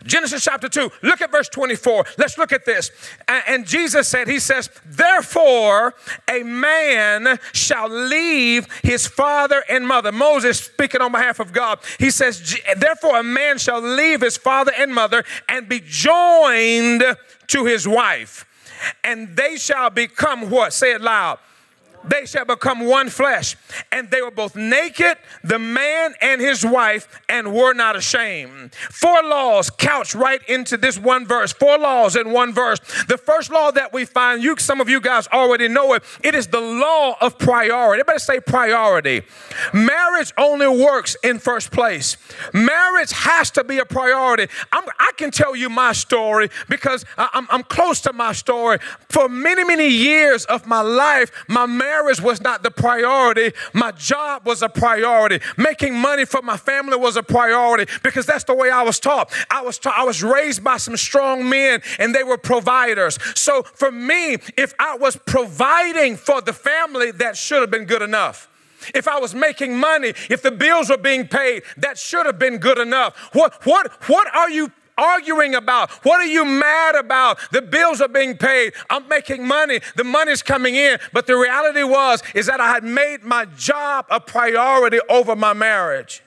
Genesis 0.05 0.43
chapter 0.43 0.69
2, 0.69 0.91
look 1.01 1.21
at 1.21 1.31
verse 1.31 1.49
24. 1.49 2.05
Let's 2.19 2.37
look 2.37 2.51
at 2.51 2.63
this. 2.63 2.91
And 3.27 3.65
Jesus 3.65 4.07
said, 4.07 4.27
He 4.27 4.37
says, 4.37 4.69
Therefore, 4.85 5.95
a 6.29 6.43
man 6.43 7.39
shall 7.53 7.89
leave 7.89 8.67
his 8.83 9.07
father 9.07 9.63
and 9.67 9.87
mother. 9.87 10.11
Moses 10.11 10.59
speaking 10.59 11.01
on 11.01 11.11
behalf 11.11 11.39
of 11.39 11.51
God. 11.51 11.79
He 11.97 12.11
says, 12.11 12.55
Therefore, 12.77 13.19
a 13.19 13.23
man 13.23 13.57
shall 13.57 13.81
leave 13.81 14.21
his 14.21 14.37
father 14.37 14.71
and 14.77 14.93
mother 14.93 15.23
and 15.49 15.67
be 15.67 15.81
joined 15.83 17.03
to 17.47 17.65
his 17.65 17.87
wife. 17.87 18.45
And 19.03 19.36
they 19.36 19.58
shall 19.58 19.89
become 19.89 20.50
what? 20.50 20.74
Say 20.74 20.94
it 20.94 21.01
loud 21.01 21.39
they 22.09 22.25
shall 22.25 22.45
become 22.45 22.85
one 22.85 23.09
flesh. 23.09 23.55
And 23.91 24.09
they 24.09 24.21
were 24.21 24.31
both 24.31 24.55
naked, 24.55 25.17
the 25.43 25.59
man 25.59 26.13
and 26.21 26.41
his 26.41 26.65
wife, 26.65 27.21
and 27.29 27.53
were 27.53 27.74
not 27.74 27.95
ashamed. 27.95 28.74
Four 28.74 29.24
laws 29.24 29.69
couched 29.69 30.15
right 30.15 30.41
into 30.47 30.77
this 30.77 30.97
one 30.97 31.25
verse. 31.25 31.53
Four 31.53 31.77
laws 31.77 32.15
in 32.15 32.31
one 32.31 32.53
verse. 32.53 32.79
The 33.07 33.17
first 33.17 33.51
law 33.51 33.71
that 33.71 33.93
we 33.93 34.05
find, 34.05 34.43
you 34.43 34.55
some 34.57 34.81
of 34.81 34.89
you 34.89 35.01
guys 35.01 35.27
already 35.27 35.67
know 35.67 35.93
it. 35.93 36.03
It 36.24 36.35
is 36.35 36.47
the 36.47 36.62
law 36.62 37.15
of 37.21 37.38
priority. 37.38 38.01
Everybody 38.01 38.19
say 38.19 38.39
priority. 38.39 39.24
Marriage 39.74 40.33
only 40.38 40.67
works 40.67 41.15
in 41.24 41.39
first 41.39 41.71
place. 41.71 42.17
Marriage 42.53 43.12
has 43.12 43.51
to 43.51 43.63
be 43.63 43.79
a 43.79 43.85
priority. 43.85 44.47
I'm, 44.71 44.83
i 45.00 45.12
can 45.17 45.31
tell 45.31 45.55
you 45.55 45.69
my 45.69 45.93
story 45.93 46.50
because 46.69 47.05
I'm, 47.17 47.47
I'm 47.50 47.63
close 47.63 48.01
to 48.01 48.13
my 48.13 48.33
story. 48.33 48.79
For 49.09 49.29
many, 49.29 49.63
many 49.63 49.88
years 49.88 50.45
of 50.45 50.65
my 50.67 50.81
life, 50.81 51.31
my 51.47 51.65
marriage 51.65 51.94
marriage 51.95 52.21
was 52.21 52.41
not 52.41 52.63
the 52.63 52.71
priority. 52.71 53.53
My 53.73 53.91
job 53.91 54.45
was 54.45 54.61
a 54.61 54.69
priority. 54.69 55.39
Making 55.57 55.95
money 55.95 56.25
for 56.25 56.41
my 56.41 56.57
family 56.57 56.97
was 56.97 57.15
a 57.15 57.23
priority 57.23 57.91
because 58.03 58.25
that's 58.25 58.43
the 58.43 58.53
way 58.53 58.69
I 58.69 58.81
was 58.83 58.99
taught. 58.99 59.31
I 59.49 59.61
was 59.61 59.77
taught, 59.77 59.97
I 59.97 60.03
was 60.03 60.21
raised 60.23 60.63
by 60.63 60.77
some 60.77 60.97
strong 60.97 61.47
men 61.49 61.81
and 61.99 62.13
they 62.13 62.23
were 62.23 62.37
providers. 62.37 63.17
So 63.35 63.63
for 63.63 63.91
me, 63.91 64.37
if 64.57 64.73
I 64.79 64.97
was 64.97 65.15
providing 65.15 66.17
for 66.17 66.41
the 66.41 66.53
family, 66.53 67.11
that 67.11 67.37
should 67.37 67.61
have 67.61 67.71
been 67.71 67.85
good 67.85 68.01
enough. 68.01 68.49
If 68.93 69.07
I 69.07 69.19
was 69.19 69.33
making 69.33 69.79
money, 69.79 70.09
if 70.29 70.41
the 70.43 70.51
bills 70.51 70.89
were 70.89 70.97
being 70.97 71.27
paid, 71.27 71.63
that 71.77 71.97
should 71.97 72.25
have 72.25 72.37
been 72.37 72.57
good 72.57 72.77
enough. 72.77 73.17
What 73.33 73.65
what 73.65 73.91
what 74.07 74.27
are 74.35 74.49
you 74.49 74.71
arguing 74.97 75.55
about? 75.55 75.91
What 76.05 76.21
are 76.21 76.25
you 76.27 76.45
mad 76.45 76.95
about? 76.95 77.39
The 77.51 77.61
bills 77.61 78.01
are 78.01 78.07
being 78.07 78.37
paid. 78.37 78.73
I'm 78.89 79.07
making 79.07 79.47
money. 79.47 79.79
The 79.95 80.03
money's 80.03 80.41
coming 80.41 80.75
in. 80.75 80.99
But 81.13 81.27
the 81.27 81.35
reality 81.35 81.83
was 81.83 82.21
is 82.33 82.45
that 82.47 82.59
I 82.59 82.71
had 82.71 82.83
made 82.83 83.23
my 83.23 83.45
job 83.45 84.05
a 84.09 84.19
priority 84.19 84.99
over 85.09 85.35
my 85.35 85.53
marriage 85.53 86.21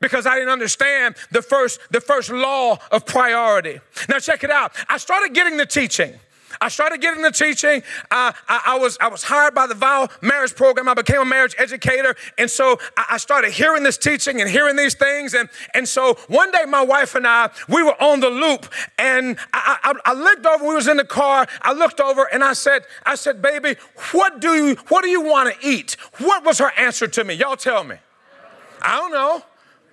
because 0.00 0.26
I 0.26 0.34
didn't 0.34 0.50
understand 0.50 1.16
the 1.30 1.42
first 1.42 1.80
the 1.90 2.00
first 2.00 2.30
law 2.30 2.78
of 2.90 3.06
priority. 3.06 3.80
Now 4.08 4.18
check 4.18 4.44
it 4.44 4.50
out. 4.50 4.72
I 4.88 4.98
started 4.98 5.34
getting 5.34 5.56
the 5.56 5.66
teaching. 5.66 6.14
I 6.60 6.68
started 6.68 7.00
getting 7.00 7.22
the 7.22 7.30
teaching. 7.30 7.82
Uh, 8.10 8.32
I, 8.48 8.62
I, 8.66 8.78
was 8.78 8.98
I 9.00 9.08
was 9.08 9.22
hired 9.22 9.54
by 9.54 9.66
the 9.66 9.74
Vow 9.74 10.08
Marriage 10.20 10.54
Program. 10.54 10.88
I 10.88 10.94
became 10.94 11.20
a 11.20 11.24
marriage 11.24 11.54
educator, 11.58 12.14
and 12.36 12.50
so 12.50 12.78
I, 12.96 13.06
I, 13.12 13.16
started 13.18 13.52
hearing 13.52 13.82
this 13.82 13.98
teaching 13.98 14.40
and 14.40 14.50
hearing 14.50 14.76
these 14.76 14.94
things. 14.94 15.34
And 15.34 15.48
and 15.74 15.88
so 15.88 16.14
one 16.28 16.50
day, 16.50 16.64
my 16.66 16.82
wife 16.82 17.14
and 17.14 17.26
I 17.26 17.50
we 17.68 17.82
were 17.82 18.00
on 18.02 18.20
the 18.20 18.30
loop, 18.30 18.66
and 18.98 19.38
I, 19.52 19.94
I, 20.04 20.12
looked 20.14 20.46
over. 20.46 20.66
We 20.66 20.74
was 20.74 20.88
in 20.88 20.96
the 20.96 21.04
car. 21.04 21.46
I 21.62 21.72
looked 21.72 22.00
over, 22.00 22.24
and 22.32 22.42
I 22.42 22.52
said, 22.52 22.82
I 23.04 23.14
said, 23.14 23.40
baby, 23.42 23.76
what 24.12 24.40
do 24.40 24.54
you 24.54 24.76
what 24.88 25.02
do 25.02 25.08
you 25.08 25.22
want 25.22 25.54
to 25.54 25.68
eat? 25.68 25.96
What 26.18 26.44
was 26.44 26.58
her 26.58 26.72
answer 26.76 27.06
to 27.06 27.24
me? 27.24 27.34
Y'all 27.34 27.56
tell 27.56 27.84
me. 27.84 27.96
I 28.82 28.96
don't 28.96 29.12
know. 29.12 29.42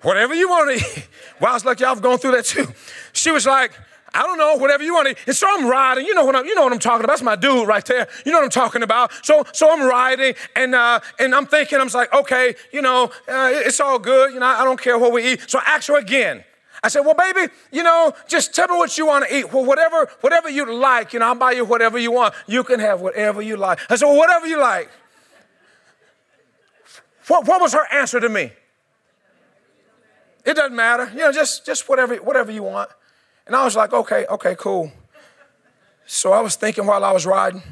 Whatever 0.02 0.34
you 0.34 0.48
want 0.48 0.78
to 0.78 0.86
eat. 1.00 1.08
Well, 1.40 1.50
I 1.50 1.54
was 1.54 1.64
y'all 1.64 1.88
have 1.88 2.02
gone 2.02 2.18
through 2.18 2.32
that 2.32 2.44
too. 2.44 2.66
She 3.12 3.30
was 3.30 3.46
like, 3.46 3.72
I 4.16 4.22
don't 4.22 4.38
know, 4.38 4.56
whatever 4.56 4.82
you 4.82 4.94
want 4.94 5.08
to. 5.08 5.24
And 5.26 5.36
so 5.36 5.46
I'm 5.48 5.68
riding. 5.68 6.06
You 6.06 6.14
know 6.14 6.24
what 6.24 6.34
I'm, 6.34 6.46
you 6.46 6.54
know 6.54 6.64
what 6.64 6.72
I'm 6.72 6.78
talking 6.78 7.04
about. 7.04 7.12
That's 7.12 7.22
my 7.22 7.36
dude 7.36 7.68
right 7.68 7.84
there. 7.84 8.08
You 8.24 8.32
know 8.32 8.38
what 8.38 8.44
I'm 8.44 8.50
talking 8.50 8.82
about. 8.82 9.12
So 9.24 9.44
so 9.52 9.70
I'm 9.70 9.86
riding, 9.86 10.34
and 10.54 10.74
uh, 10.74 11.00
and 11.18 11.34
I'm 11.34 11.46
thinking, 11.46 11.78
I'm 11.80 11.88
like, 11.88 12.12
okay, 12.14 12.54
you 12.72 12.82
know, 12.82 13.10
uh, 13.28 13.50
it's 13.52 13.78
all 13.78 13.98
good. 13.98 14.32
You 14.32 14.40
know, 14.40 14.46
I 14.46 14.64
don't 14.64 14.80
care 14.80 14.98
what 14.98 15.12
we 15.12 15.32
eat. 15.32 15.48
So 15.48 15.58
I 15.58 15.62
ask 15.66 15.88
her 15.88 15.98
again. 15.98 16.44
I 16.82 16.88
said, 16.88 17.00
well, 17.00 17.14
baby, 17.14 17.52
you 17.72 17.82
know, 17.82 18.12
just 18.28 18.54
tell 18.54 18.68
me 18.68 18.76
what 18.76 18.96
you 18.96 19.06
want 19.06 19.28
to 19.28 19.36
eat. 19.36 19.52
Well, 19.52 19.64
whatever, 19.64 20.08
whatever 20.20 20.48
you 20.48 20.72
like, 20.72 21.12
you 21.12 21.18
know, 21.18 21.26
I'll 21.26 21.34
buy 21.34 21.52
you 21.52 21.64
whatever 21.64 21.98
you 21.98 22.12
want. 22.12 22.34
You 22.46 22.62
can 22.64 22.80
have 22.80 23.00
whatever 23.00 23.42
you 23.42 23.56
like. 23.56 23.80
I 23.90 23.96
said, 23.96 24.06
well, 24.06 24.16
whatever 24.16 24.46
you 24.46 24.60
like. 24.60 24.88
What, 27.26 27.46
what 27.46 27.60
was 27.60 27.72
her 27.72 27.86
answer 27.92 28.20
to 28.20 28.28
me? 28.28 28.52
It 30.44 30.54
doesn't 30.54 30.76
matter. 30.76 31.10
You 31.12 31.20
know, 31.20 31.32
just, 31.32 31.66
just 31.66 31.88
whatever, 31.88 32.14
whatever 32.16 32.52
you 32.52 32.62
want. 32.62 32.90
And 33.46 33.54
I 33.54 33.64
was 33.64 33.76
like, 33.76 33.92
okay, 33.92 34.26
okay, 34.26 34.54
cool. 34.56 34.90
So 36.06 36.32
I 36.32 36.40
was 36.40 36.56
thinking 36.56 36.86
while 36.86 37.04
I 37.04 37.12
was 37.12 37.26
riding. 37.26 37.62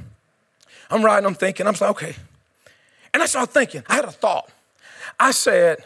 I'm 0.90 1.04
riding, 1.04 1.26
I'm 1.26 1.34
thinking, 1.34 1.66
I'm 1.66 1.72
like, 1.72 1.90
okay. 1.90 2.14
And 3.12 3.22
I 3.22 3.26
started 3.26 3.52
thinking, 3.52 3.82
I 3.88 3.96
had 3.96 4.04
a 4.04 4.10
thought. 4.10 4.50
I 5.18 5.30
said, 5.30 5.78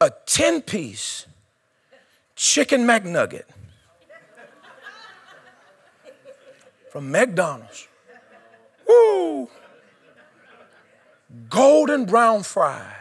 a 0.00 0.10
10 0.26 0.62
piece 0.62 1.26
chicken 2.36 2.82
McNugget 2.82 3.44
from 6.90 7.10
McDonald's. 7.10 7.88
Woo! 8.86 9.48
Golden 11.48 12.04
brown 12.04 12.42
fries 12.42 12.97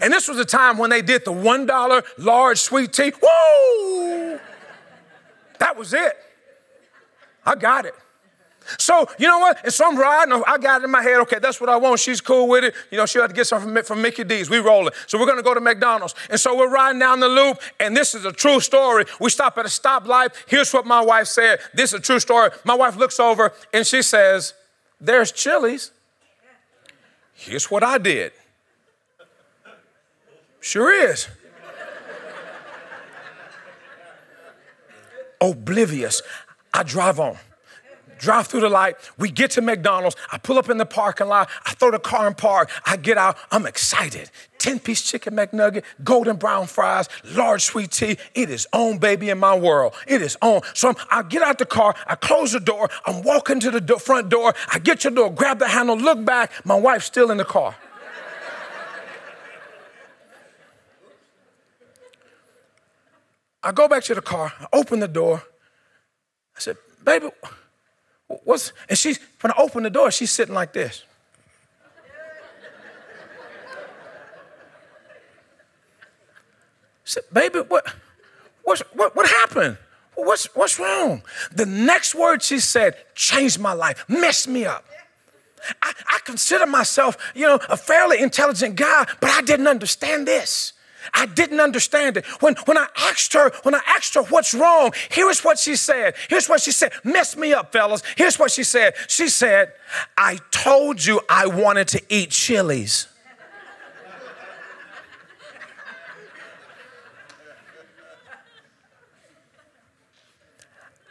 and 0.00 0.12
this 0.12 0.28
was 0.28 0.38
a 0.38 0.44
time 0.44 0.78
when 0.78 0.90
they 0.90 1.02
did 1.02 1.24
the 1.24 1.32
$1 1.32 2.04
large 2.18 2.58
sweet 2.58 2.92
tea. 2.92 3.12
Woo! 3.20 4.38
That 5.58 5.76
was 5.76 5.92
it. 5.92 6.16
I 7.44 7.54
got 7.54 7.86
it. 7.86 7.94
So, 8.78 9.06
you 9.18 9.26
know 9.26 9.38
what? 9.38 9.62
And 9.64 9.72
so 9.72 9.86
I'm 9.86 9.98
riding, 9.98 10.42
I 10.46 10.58
got 10.58 10.82
it 10.82 10.84
in 10.84 10.90
my 10.90 11.02
head, 11.02 11.20
okay, 11.22 11.38
that's 11.38 11.60
what 11.60 11.68
I 11.68 11.76
want. 11.76 12.00
She's 12.00 12.20
cool 12.20 12.48
with 12.48 12.64
it. 12.64 12.74
You 12.90 12.98
know, 12.98 13.06
she 13.06 13.18
had 13.18 13.28
to 13.28 13.34
get 13.34 13.46
something 13.46 13.72
from, 13.74 13.84
from 13.84 14.02
Mickey 14.02 14.24
D's. 14.24 14.48
We 14.48 14.58
rolling. 14.58 14.92
So 15.06 15.18
we're 15.18 15.26
gonna 15.26 15.42
go 15.42 15.54
to 15.54 15.60
McDonald's. 15.60 16.14
And 16.30 16.38
so 16.38 16.56
we're 16.56 16.70
riding 16.70 16.98
down 16.98 17.20
the 17.20 17.28
loop, 17.28 17.60
and 17.80 17.96
this 17.96 18.14
is 18.14 18.24
a 18.24 18.32
true 18.32 18.60
story. 18.60 19.04
We 19.20 19.30
stop 19.30 19.58
at 19.58 19.64
a 19.64 19.68
stoplight. 19.68 20.34
Here's 20.46 20.72
what 20.72 20.86
my 20.86 21.00
wife 21.00 21.26
said. 21.26 21.60
This 21.74 21.92
is 21.92 22.00
a 22.00 22.02
true 22.02 22.20
story. 22.20 22.50
My 22.64 22.74
wife 22.74 22.96
looks 22.96 23.18
over 23.18 23.52
and 23.72 23.86
she 23.86 24.02
says, 24.02 24.54
There's 25.00 25.32
Chili's. 25.32 25.90
Here's 27.34 27.70
what 27.70 27.82
I 27.82 27.98
did. 27.98 28.32
Sure 30.62 30.92
is. 30.92 31.26
Oblivious. 35.40 36.22
I 36.72 36.84
drive 36.84 37.18
on. 37.18 37.36
Drive 38.20 38.46
through 38.46 38.60
the 38.60 38.68
light. 38.68 38.94
We 39.18 39.32
get 39.32 39.50
to 39.52 39.60
McDonald's. 39.60 40.14
I 40.30 40.38
pull 40.38 40.56
up 40.56 40.70
in 40.70 40.78
the 40.78 40.86
parking 40.86 41.26
lot. 41.26 41.50
I 41.66 41.72
throw 41.74 41.90
the 41.90 41.98
car 41.98 42.28
in 42.28 42.34
park. 42.34 42.70
I 42.86 42.96
get 42.96 43.18
out. 43.18 43.36
I'm 43.50 43.66
excited. 43.66 44.30
10 44.58 44.78
piece 44.78 45.02
chicken 45.02 45.34
McNugget, 45.34 45.82
golden 46.04 46.36
brown 46.36 46.68
fries, 46.68 47.08
large 47.24 47.64
sweet 47.64 47.90
tea. 47.90 48.16
It 48.36 48.48
is 48.48 48.68
on, 48.72 48.98
baby, 48.98 49.30
in 49.30 49.40
my 49.40 49.58
world. 49.58 49.94
It 50.06 50.22
is 50.22 50.36
on. 50.40 50.60
So 50.74 50.90
I'm, 50.90 50.96
i 51.10 51.22
get 51.24 51.42
out 51.42 51.58
the 51.58 51.66
car. 51.66 51.96
I 52.06 52.14
close 52.14 52.52
the 52.52 52.60
door. 52.60 52.88
I'm 53.04 53.24
walking 53.24 53.58
to 53.58 53.72
the 53.72 53.80
do- 53.80 53.96
front 53.96 54.28
door. 54.28 54.54
I 54.72 54.78
get 54.78 55.00
the 55.00 55.10
door, 55.10 55.32
grab 55.32 55.58
the 55.58 55.66
handle, 55.66 55.96
look 55.96 56.24
back. 56.24 56.52
My 56.64 56.76
wife's 56.76 57.06
still 57.06 57.32
in 57.32 57.38
the 57.38 57.44
car. 57.44 57.74
I 63.62 63.72
go 63.72 63.88
back 63.88 64.02
to 64.04 64.14
the 64.14 64.22
car, 64.22 64.52
I 64.60 64.66
open 64.72 65.00
the 65.00 65.08
door. 65.08 65.42
I 66.56 66.60
said, 66.60 66.76
baby, 67.04 67.28
what's, 68.44 68.72
and 68.88 68.98
she's, 68.98 69.18
when 69.40 69.52
I 69.52 69.54
open 69.58 69.84
the 69.84 69.90
door, 69.90 70.10
she's 70.10 70.30
sitting 70.30 70.54
like 70.54 70.72
this. 70.72 71.04
I 77.04 77.04
said, 77.04 77.24
baby, 77.32 77.60
what, 77.60 77.86
what, 78.64 78.82
what, 78.94 79.16
what 79.16 79.28
happened? 79.28 79.76
What's, 80.14 80.46
what's 80.54 80.78
wrong? 80.78 81.22
The 81.52 81.66
next 81.66 82.14
word 82.14 82.42
she 82.42 82.58
said 82.58 82.96
changed 83.14 83.58
my 83.58 83.72
life, 83.72 84.04
messed 84.08 84.48
me 84.48 84.64
up. 84.64 84.84
I, 85.80 85.92
I 86.08 86.18
consider 86.24 86.66
myself, 86.66 87.16
you 87.34 87.46
know, 87.46 87.58
a 87.68 87.76
fairly 87.76 88.20
intelligent 88.20 88.76
guy, 88.76 89.06
but 89.20 89.30
I 89.30 89.42
didn't 89.42 89.68
understand 89.68 90.26
this. 90.26 90.72
I 91.14 91.26
didn't 91.26 91.60
understand 91.60 92.16
it. 92.16 92.26
When, 92.40 92.54
when 92.64 92.78
I 92.78 92.86
asked 92.96 93.32
her, 93.34 93.50
when 93.62 93.74
I 93.74 93.80
asked 93.86 94.14
her 94.14 94.22
what's 94.22 94.54
wrong, 94.54 94.92
here's 95.10 95.42
what 95.44 95.58
she 95.58 95.76
said. 95.76 96.14
Here's 96.28 96.48
what 96.48 96.60
she 96.60 96.72
said. 96.72 96.92
Mess 97.04 97.36
me 97.36 97.52
up, 97.52 97.72
fellas. 97.72 98.02
Here's 98.16 98.38
what 98.38 98.50
she 98.50 98.64
said. 98.64 98.94
She 99.08 99.28
said, 99.28 99.72
I 100.16 100.38
told 100.50 101.04
you 101.04 101.20
I 101.28 101.46
wanted 101.46 101.88
to 101.88 102.02
eat 102.08 102.30
Chili's. 102.30 103.08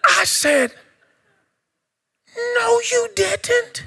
I 0.04 0.23
said, 0.23 0.73
No, 2.36 2.82
you 2.91 3.10
didn't. 3.15 3.86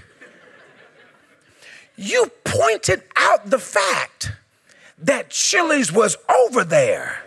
You 1.96 2.30
pointed 2.44 3.02
out 3.16 3.50
the 3.50 3.58
fact 3.58 4.32
that 4.98 5.30
Chili's 5.30 5.92
was 5.92 6.16
over 6.28 6.64
there. 6.64 7.22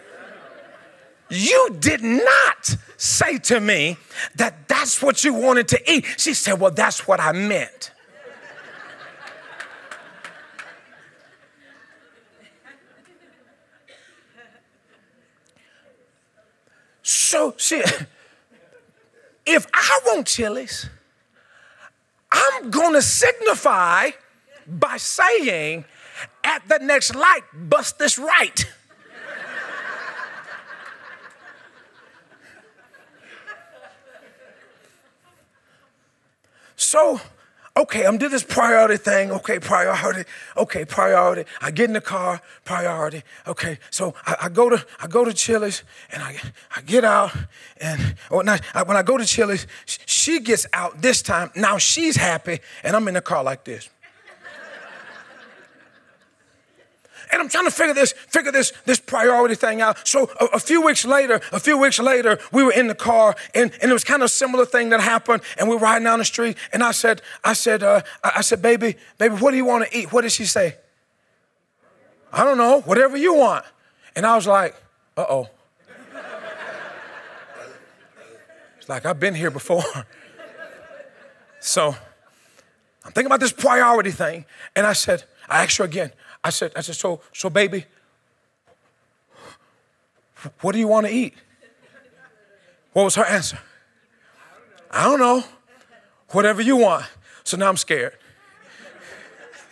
You 1.29 1.75
did 1.79 2.03
not 2.03 2.77
say 2.95 3.37
to 3.39 3.59
me 3.59 3.97
that 4.35 4.67
that's 4.67 5.01
what 5.01 5.23
you 5.23 5.33
wanted 5.33 5.67
to 5.69 5.91
eat. 5.91 6.05
She 6.17 6.33
said, 6.33 6.59
Well, 6.59 6.71
that's 6.71 7.07
what 7.07 7.19
I 7.19 7.33
meant. 7.33 7.91
So, 17.03 17.55
if 19.45 19.67
I 19.73 19.99
want 20.05 20.27
Chili's, 20.27 20.89
I'm 22.31 22.69
gonna 22.69 23.01
signify 23.01 24.11
by 24.67 24.97
saying, 24.97 25.85
at 26.47 26.67
the 26.69 26.79
next 26.79 27.13
light, 27.13 27.41
bust 27.53 27.99
this 27.99 28.17
right. 28.17 28.65
so, 36.77 37.19
okay, 37.75 38.05
I'm 38.05 38.17
doing 38.17 38.31
this 38.31 38.43
priority 38.43 38.95
thing. 38.95 39.29
Okay, 39.31 39.59
priority. 39.59 40.23
Okay, 40.55 40.85
priority. 40.85 41.43
I 41.59 41.71
get 41.71 41.89
in 41.89 41.93
the 41.93 42.01
car, 42.01 42.41
priority. 42.63 43.23
Okay, 43.45 43.77
so 43.89 44.15
I, 44.25 44.37
I 44.43 44.49
go 44.49 44.69
to 44.69 44.85
I 45.01 45.07
go 45.07 45.25
to 45.25 45.33
Chili's 45.33 45.83
and 46.11 46.23
I 46.23 46.39
I 46.73 46.81
get 46.81 47.03
out 47.03 47.35
and 47.81 48.15
oh, 48.31 48.37
when 48.37 48.47
I, 48.47 48.59
I, 48.73 48.83
when 48.83 48.95
I 48.95 49.03
go 49.03 49.17
to 49.17 49.25
Chili's, 49.25 49.67
she 49.85 50.39
gets 50.39 50.65
out 50.71 51.01
this 51.01 51.21
time. 51.21 51.51
Now 51.55 51.77
she's 51.77 52.15
happy 52.15 52.59
and 52.83 52.95
I'm 52.95 53.05
in 53.09 53.15
the 53.15 53.21
car 53.21 53.43
like 53.43 53.65
this. 53.65 53.89
And 57.31 57.41
I'm 57.41 57.49
trying 57.49 57.65
to 57.65 57.71
figure 57.71 57.93
this, 57.93 58.13
figure 58.13 58.51
this, 58.51 58.71
this 58.85 58.99
priority 58.99 59.55
thing 59.55 59.81
out. 59.81 60.07
So 60.07 60.29
a, 60.39 60.45
a, 60.53 60.59
few 60.59 60.81
weeks 60.81 61.05
later, 61.05 61.41
a 61.51 61.59
few 61.59 61.77
weeks 61.77 61.99
later, 61.99 62.39
we 62.51 62.63
were 62.63 62.71
in 62.71 62.87
the 62.87 62.95
car, 62.95 63.35
and, 63.53 63.71
and 63.81 63.89
it 63.89 63.93
was 63.93 64.03
kind 64.03 64.21
of 64.21 64.27
a 64.27 64.29
similar 64.29 64.65
thing 64.65 64.89
that 64.89 65.01
happened. 65.01 65.41
And 65.59 65.67
we 65.67 65.75
were 65.75 65.81
riding 65.81 66.05
down 66.05 66.19
the 66.19 66.25
street, 66.25 66.57
and 66.71 66.83
I 66.83 66.91
said, 66.91 67.21
I 67.43 67.53
said, 67.53 67.83
uh, 67.83 68.01
I 68.23 68.41
said, 68.41 68.61
baby, 68.61 68.95
baby, 69.17 69.35
what 69.35 69.51
do 69.51 69.57
you 69.57 69.65
want 69.65 69.89
to 69.89 69.97
eat? 69.97 70.11
What 70.11 70.21
did 70.21 70.31
she 70.31 70.45
say? 70.45 70.75
I 72.31 72.43
don't 72.43 72.57
know, 72.57 72.81
whatever 72.81 73.17
you 73.17 73.35
want. 73.35 73.65
And 74.15 74.25
I 74.25 74.35
was 74.35 74.47
like, 74.47 74.75
uh 75.15 75.25
oh. 75.29 75.49
it's 78.77 78.89
like 78.89 79.05
I've 79.05 79.19
been 79.19 79.35
here 79.35 79.51
before. 79.51 79.83
so 81.59 81.95
I'm 83.05 83.11
thinking 83.11 83.27
about 83.27 83.39
this 83.39 83.53
priority 83.53 84.11
thing, 84.11 84.45
and 84.75 84.85
I 84.85 84.93
said, 84.93 85.23
I 85.49 85.63
asked 85.63 85.77
her 85.77 85.85
again. 85.85 86.11
I 86.47 86.49
said, 86.49 86.71
I 86.77 86.79
said, 86.81 86.95
so, 86.95 87.19
so 87.33 87.49
baby, 87.49 87.83
what 90.61 90.71
do 90.71 90.79
you 90.79 90.87
want 90.87 91.05
to 91.05 91.11
eat? 91.11 91.33
What 92.93 93.03
was 93.03 93.15
her 93.15 93.25
answer? 93.25 93.59
I 94.89 95.03
don't 95.03 95.19
know. 95.19 95.43
Whatever 96.29 96.61
you 96.61 96.77
want. 96.77 97.05
So 97.43 97.57
now 97.57 97.67
I'm 97.67 97.75
scared. 97.75 98.13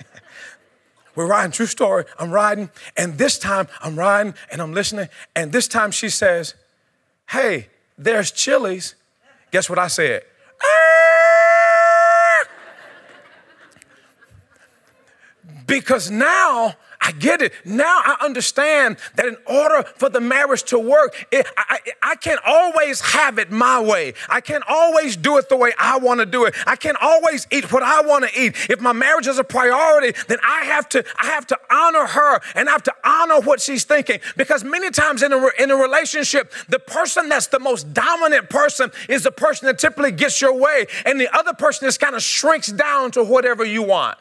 We're 1.15 1.27
riding, 1.27 1.53
true 1.53 1.65
story. 1.65 2.03
I'm 2.19 2.29
riding, 2.29 2.69
and 2.97 3.17
this 3.17 3.39
time 3.39 3.69
I'm 3.81 3.97
riding 3.97 4.33
and 4.51 4.61
I'm 4.61 4.73
listening, 4.73 5.07
and 5.33 5.53
this 5.53 5.69
time 5.69 5.91
she 5.91 6.09
says, 6.09 6.55
Hey, 7.29 7.69
there's 7.97 8.31
Chili's. 8.31 8.95
Guess 9.51 9.69
what 9.69 9.79
I 9.79 9.87
said? 9.87 10.23
Because 15.65 16.11
now 16.11 16.75
I 17.05 17.11
get 17.11 17.41
it. 17.41 17.53
Now 17.63 18.01
I 18.03 18.17
understand 18.21 18.97
that 19.15 19.27
in 19.27 19.37
order 19.45 19.83
for 19.97 20.09
the 20.09 20.19
marriage 20.19 20.63
to 20.63 20.79
work, 20.79 21.27
it, 21.31 21.45
I, 21.55 21.79
I, 22.01 22.15
can't 22.15 22.39
always 22.45 22.99
have 23.01 23.37
it 23.37 23.51
my 23.51 23.79
way. 23.79 24.15
I 24.27 24.41
can't 24.41 24.63
always 24.67 25.15
do 25.15 25.37
it 25.37 25.47
the 25.47 25.55
way 25.55 25.71
I 25.77 25.99
want 25.99 26.21
to 26.21 26.25
do 26.25 26.45
it. 26.45 26.55
I 26.65 26.75
can't 26.75 26.97
always 26.99 27.45
eat 27.51 27.71
what 27.71 27.83
I 27.83 28.01
want 28.01 28.27
to 28.27 28.39
eat. 28.39 28.55
If 28.71 28.81
my 28.81 28.91
marriage 28.91 29.27
is 29.27 29.37
a 29.37 29.43
priority, 29.43 30.19
then 30.27 30.39
I 30.43 30.65
have 30.65 30.89
to 30.89 31.05
I 31.19 31.27
have 31.27 31.45
to 31.47 31.59
honor 31.69 32.07
her 32.07 32.39
and 32.55 32.67
I 32.67 32.71
have 32.71 32.83
to 32.83 32.93
honor 33.03 33.39
what 33.41 33.61
she's 33.61 33.83
thinking. 33.83 34.19
Because 34.35 34.63
many 34.63 34.89
times 34.89 35.21
in 35.21 35.31
a, 35.31 35.49
in 35.59 35.69
a 35.69 35.75
relationship, 35.75 36.51
the 36.69 36.79
person 36.79 37.29
that's 37.29 37.47
the 37.47 37.59
most 37.59 37.93
dominant 37.93 38.49
person 38.49 38.91
is 39.09 39.23
the 39.23 39.31
person 39.31 39.67
that 39.67 39.77
typically 39.77 40.11
gets 40.11 40.41
your 40.41 40.57
way, 40.57 40.87
and 41.05 41.19
the 41.19 41.29
other 41.37 41.53
person 41.53 41.87
just 41.87 41.99
kind 41.99 42.15
of 42.15 42.23
shrinks 42.23 42.71
down 42.71 43.11
to 43.11 43.23
whatever 43.23 43.63
you 43.63 43.83
want. 43.83 44.17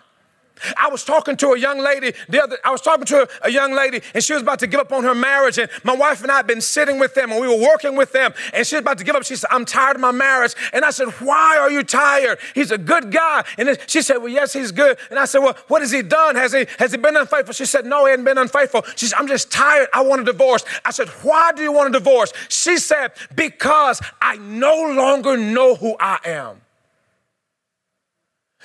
I 0.76 0.88
was 0.88 1.04
talking 1.04 1.36
to 1.38 1.52
a 1.52 1.58
young 1.58 1.78
lady 1.78 2.12
the 2.28 2.42
other 2.42 2.58
I 2.64 2.70
was 2.70 2.80
talking 2.80 3.04
to 3.06 3.28
a, 3.42 3.50
young 3.50 3.72
lady 3.72 4.02
and 4.14 4.24
she 4.24 4.32
was 4.32 4.42
about 4.42 4.58
to 4.60 4.66
give 4.66 4.80
up 4.80 4.92
on 4.92 5.04
her 5.04 5.14
marriage 5.14 5.58
and 5.58 5.70
my 5.84 5.94
wife 5.94 6.22
and 6.22 6.30
I 6.30 6.36
had 6.36 6.46
been 6.46 6.60
sitting 6.60 6.98
with 6.98 7.14
them 7.14 7.30
and 7.30 7.40
we 7.40 7.46
were 7.46 7.60
working 7.60 7.94
with 7.94 8.10
them 8.12 8.34
and 8.52 8.66
she 8.66 8.74
was 8.74 8.80
about 8.80 8.98
to 8.98 9.04
give 9.04 9.14
up. 9.14 9.24
She 9.24 9.36
said, 9.36 9.48
"I'm 9.52 9.64
tired 9.64 9.96
of 9.96 10.00
my 10.00 10.10
marriage." 10.10 10.54
And 10.72 10.84
I 10.84 10.90
said, 10.90 11.08
"Why 11.20 11.56
are 11.58 11.70
you 11.70 11.84
tired? 11.84 12.38
He's 12.54 12.72
a 12.72 12.78
good 12.78 13.12
guy." 13.12 13.44
And 13.58 13.78
she 13.86 14.02
said, 14.02 14.18
"Well, 14.18 14.28
yes, 14.28 14.52
he's 14.52 14.72
good." 14.72 14.98
And 15.10 15.18
I 15.18 15.24
said, 15.26 15.38
"Well, 15.38 15.56
what 15.68 15.82
has 15.82 15.92
he 15.92 16.02
done? 16.02 16.34
Has 16.36 16.52
he 16.52 16.66
has 16.78 16.90
he 16.90 16.98
been 16.98 17.16
unfaithful?" 17.16 17.54
She 17.54 17.66
said, 17.66 17.86
"No, 17.86 18.06
he 18.06 18.10
hasn't 18.10 18.26
been 18.26 18.38
unfaithful." 18.38 18.84
She 18.96 19.06
said, 19.06 19.18
"I'm 19.18 19.28
just 19.28 19.52
tired. 19.52 19.88
I 19.92 20.00
want 20.02 20.22
a 20.22 20.24
divorce." 20.24 20.64
I 20.84 20.90
said, 20.90 21.08
"Why 21.22 21.52
do 21.52 21.62
you 21.62 21.72
want 21.72 21.94
a 21.94 21.98
divorce?" 21.98 22.32
She 22.48 22.78
said, 22.78 23.12
"Because 23.34 24.00
I 24.20 24.36
no 24.36 24.74
longer 24.74 25.36
know 25.36 25.76
who 25.76 25.96
I 26.00 26.18
am." 26.24 26.63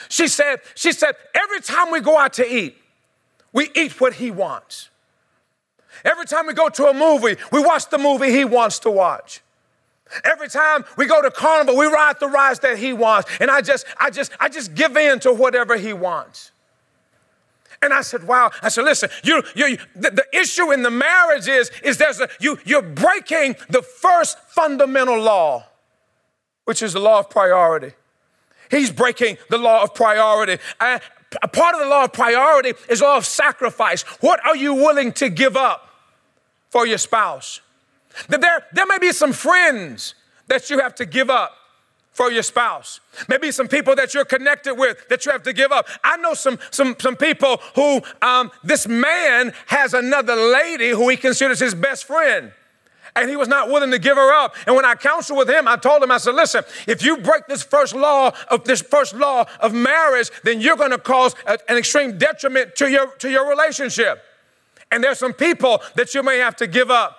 She 0.08 0.28
said, 0.28 0.62
she 0.76 0.92
said, 0.92 1.16
every 1.36 1.62
time 1.62 1.92
we 1.92 2.00
go 2.00 2.18
out 2.18 2.34
to 2.34 2.48
eat, 2.48 2.78
we 3.52 3.70
eat 3.76 4.00
what 4.00 4.14
he 4.14 4.32
wants. 4.32 4.90
Every 6.06 6.26
time 6.26 6.48
we 6.48 6.54
go 6.54 6.70
to 6.70 6.86
a 6.88 6.94
movie, 6.94 7.36
we 7.52 7.62
watch 7.62 7.90
the 7.90 7.98
movie 7.98 8.32
he 8.32 8.46
wants 8.46 8.80
to 8.80 8.92
watch. 8.92 9.42
Every 10.24 10.48
time 10.48 10.86
we 10.98 11.06
go 11.06 11.22
to 11.22 11.30
carnival, 11.30 11.78
we 11.78 11.86
ride 11.86 12.20
the 12.20 12.28
rides 12.28 12.60
that 12.60 12.78
he 12.78 12.94
wants. 12.94 13.30
And 13.40 13.52
I 13.52 13.62
just, 13.62 13.86
I 14.00 14.10
just, 14.10 14.32
I 14.40 14.50
just 14.50 14.74
give 14.74 14.96
in 14.98 15.20
to 15.22 15.34
whatever 15.34 15.78
he 15.78 15.94
wants. 15.94 16.52
And 17.82 17.94
I 17.94 18.02
said, 18.02 18.26
wow. 18.26 18.52
I 18.62 18.70
said, 18.70 18.84
listen, 18.84 19.10
you, 19.24 19.42
you, 19.56 19.78
the, 19.96 20.12
the 20.12 20.26
issue 20.34 20.72
in 20.72 20.84
the 20.84 20.90
marriage 20.90 21.48
is, 21.48 21.72
is 21.84 21.98
there's 21.98 22.20
a, 22.20 22.28
you, 22.40 22.58
you're 22.66 22.82
breaking 22.82 23.56
the 23.70 23.82
first 23.82 24.38
fundamental 24.50 25.20
law, 25.20 25.66
which 26.66 26.82
is 26.82 26.94
the 26.94 27.00
law 27.00 27.20
of 27.20 27.30
priority. 27.30 27.94
He's 28.70 28.92
breaking 28.92 29.38
the 29.50 29.58
law 29.58 29.84
of 29.84 29.94
priority. 29.94 30.58
Uh, 30.80 31.00
a 31.42 31.48
part 31.48 31.76
of 31.76 31.82
the 31.82 31.88
law 31.88 32.06
of 32.06 32.14
priority 32.14 32.74
is 32.90 33.02
law 33.02 33.18
of 33.18 33.26
sacrifice. 33.26 34.02
What 34.22 34.46
are 34.46 34.56
you 34.56 34.74
willing 34.74 35.12
to 35.14 35.30
give 35.30 35.56
up 35.56 35.90
for 36.70 36.88
your 36.88 36.98
spouse? 36.98 37.62
There, 38.28 38.40
there 38.74 38.86
may 38.86 38.98
be 38.98 39.12
some 39.12 39.34
friends 39.34 40.16
that 40.48 40.70
you 40.70 40.80
have 40.80 40.96
to 40.96 41.06
give 41.06 41.30
up 41.30 41.56
for 42.12 42.32
your 42.32 42.44
spouse. 42.44 43.00
Maybe 43.30 43.52
some 43.52 43.68
people 43.68 43.96
that 43.96 44.14
you're 44.14 44.26
connected 44.26 44.76
with 44.76 45.08
that 45.10 45.26
you 45.26 45.32
have 45.32 45.44
to 45.44 45.54
give 45.54 45.72
up. 45.72 45.88
I 46.04 46.18
know 46.18 46.34
some 46.34 46.60
some 46.70 46.96
some 47.00 47.16
people 47.16 47.62
who 47.76 48.02
um, 48.22 48.52
this 48.64 48.88
man 48.88 49.54
has 49.68 49.94
another 49.94 50.36
lady 50.36 50.90
who 50.90 51.08
he 51.08 51.16
considers 51.16 51.60
his 51.60 51.74
best 51.74 52.06
friend 52.06 52.52
and 53.16 53.30
he 53.30 53.36
was 53.36 53.48
not 53.48 53.70
willing 53.70 53.92
to 53.92 54.00
give 54.00 54.18
her 54.18 54.34
up. 54.34 54.56
And 54.66 54.76
when 54.76 54.86
I 54.86 54.96
counseled 54.96 55.38
with 55.38 55.50
him, 55.50 55.68
I 55.68 55.76
told 55.76 56.04
him, 56.04 56.12
I 56.12 56.18
said, 56.18 56.36
listen, 56.36 56.64
if 56.88 57.04
you 57.04 57.18
break 57.18 57.48
this 57.48 57.64
first 57.64 57.96
law 57.96 58.32
of 58.50 58.64
this 58.64 58.82
first 58.82 59.14
law 59.14 59.46
of 59.60 59.74
marriage, 59.74 60.32
then 60.44 60.62
you're 60.62 60.76
going 60.76 60.92
to 60.92 60.98
cause 60.98 61.36
a, 61.46 61.58
an 61.70 61.78
extreme 61.78 62.18
detriment 62.18 62.76
to 62.78 62.90
your 62.90 63.08
to 63.18 63.30
your 63.30 63.50
relationship. 63.50 64.24
And 64.92 65.04
there's 65.04 65.20
some 65.20 65.34
people 65.34 65.82
that 65.96 66.14
you 66.14 66.24
may 66.24 66.40
have 66.40 66.56
to 66.58 66.68
give 66.68 66.90
up 66.90 67.18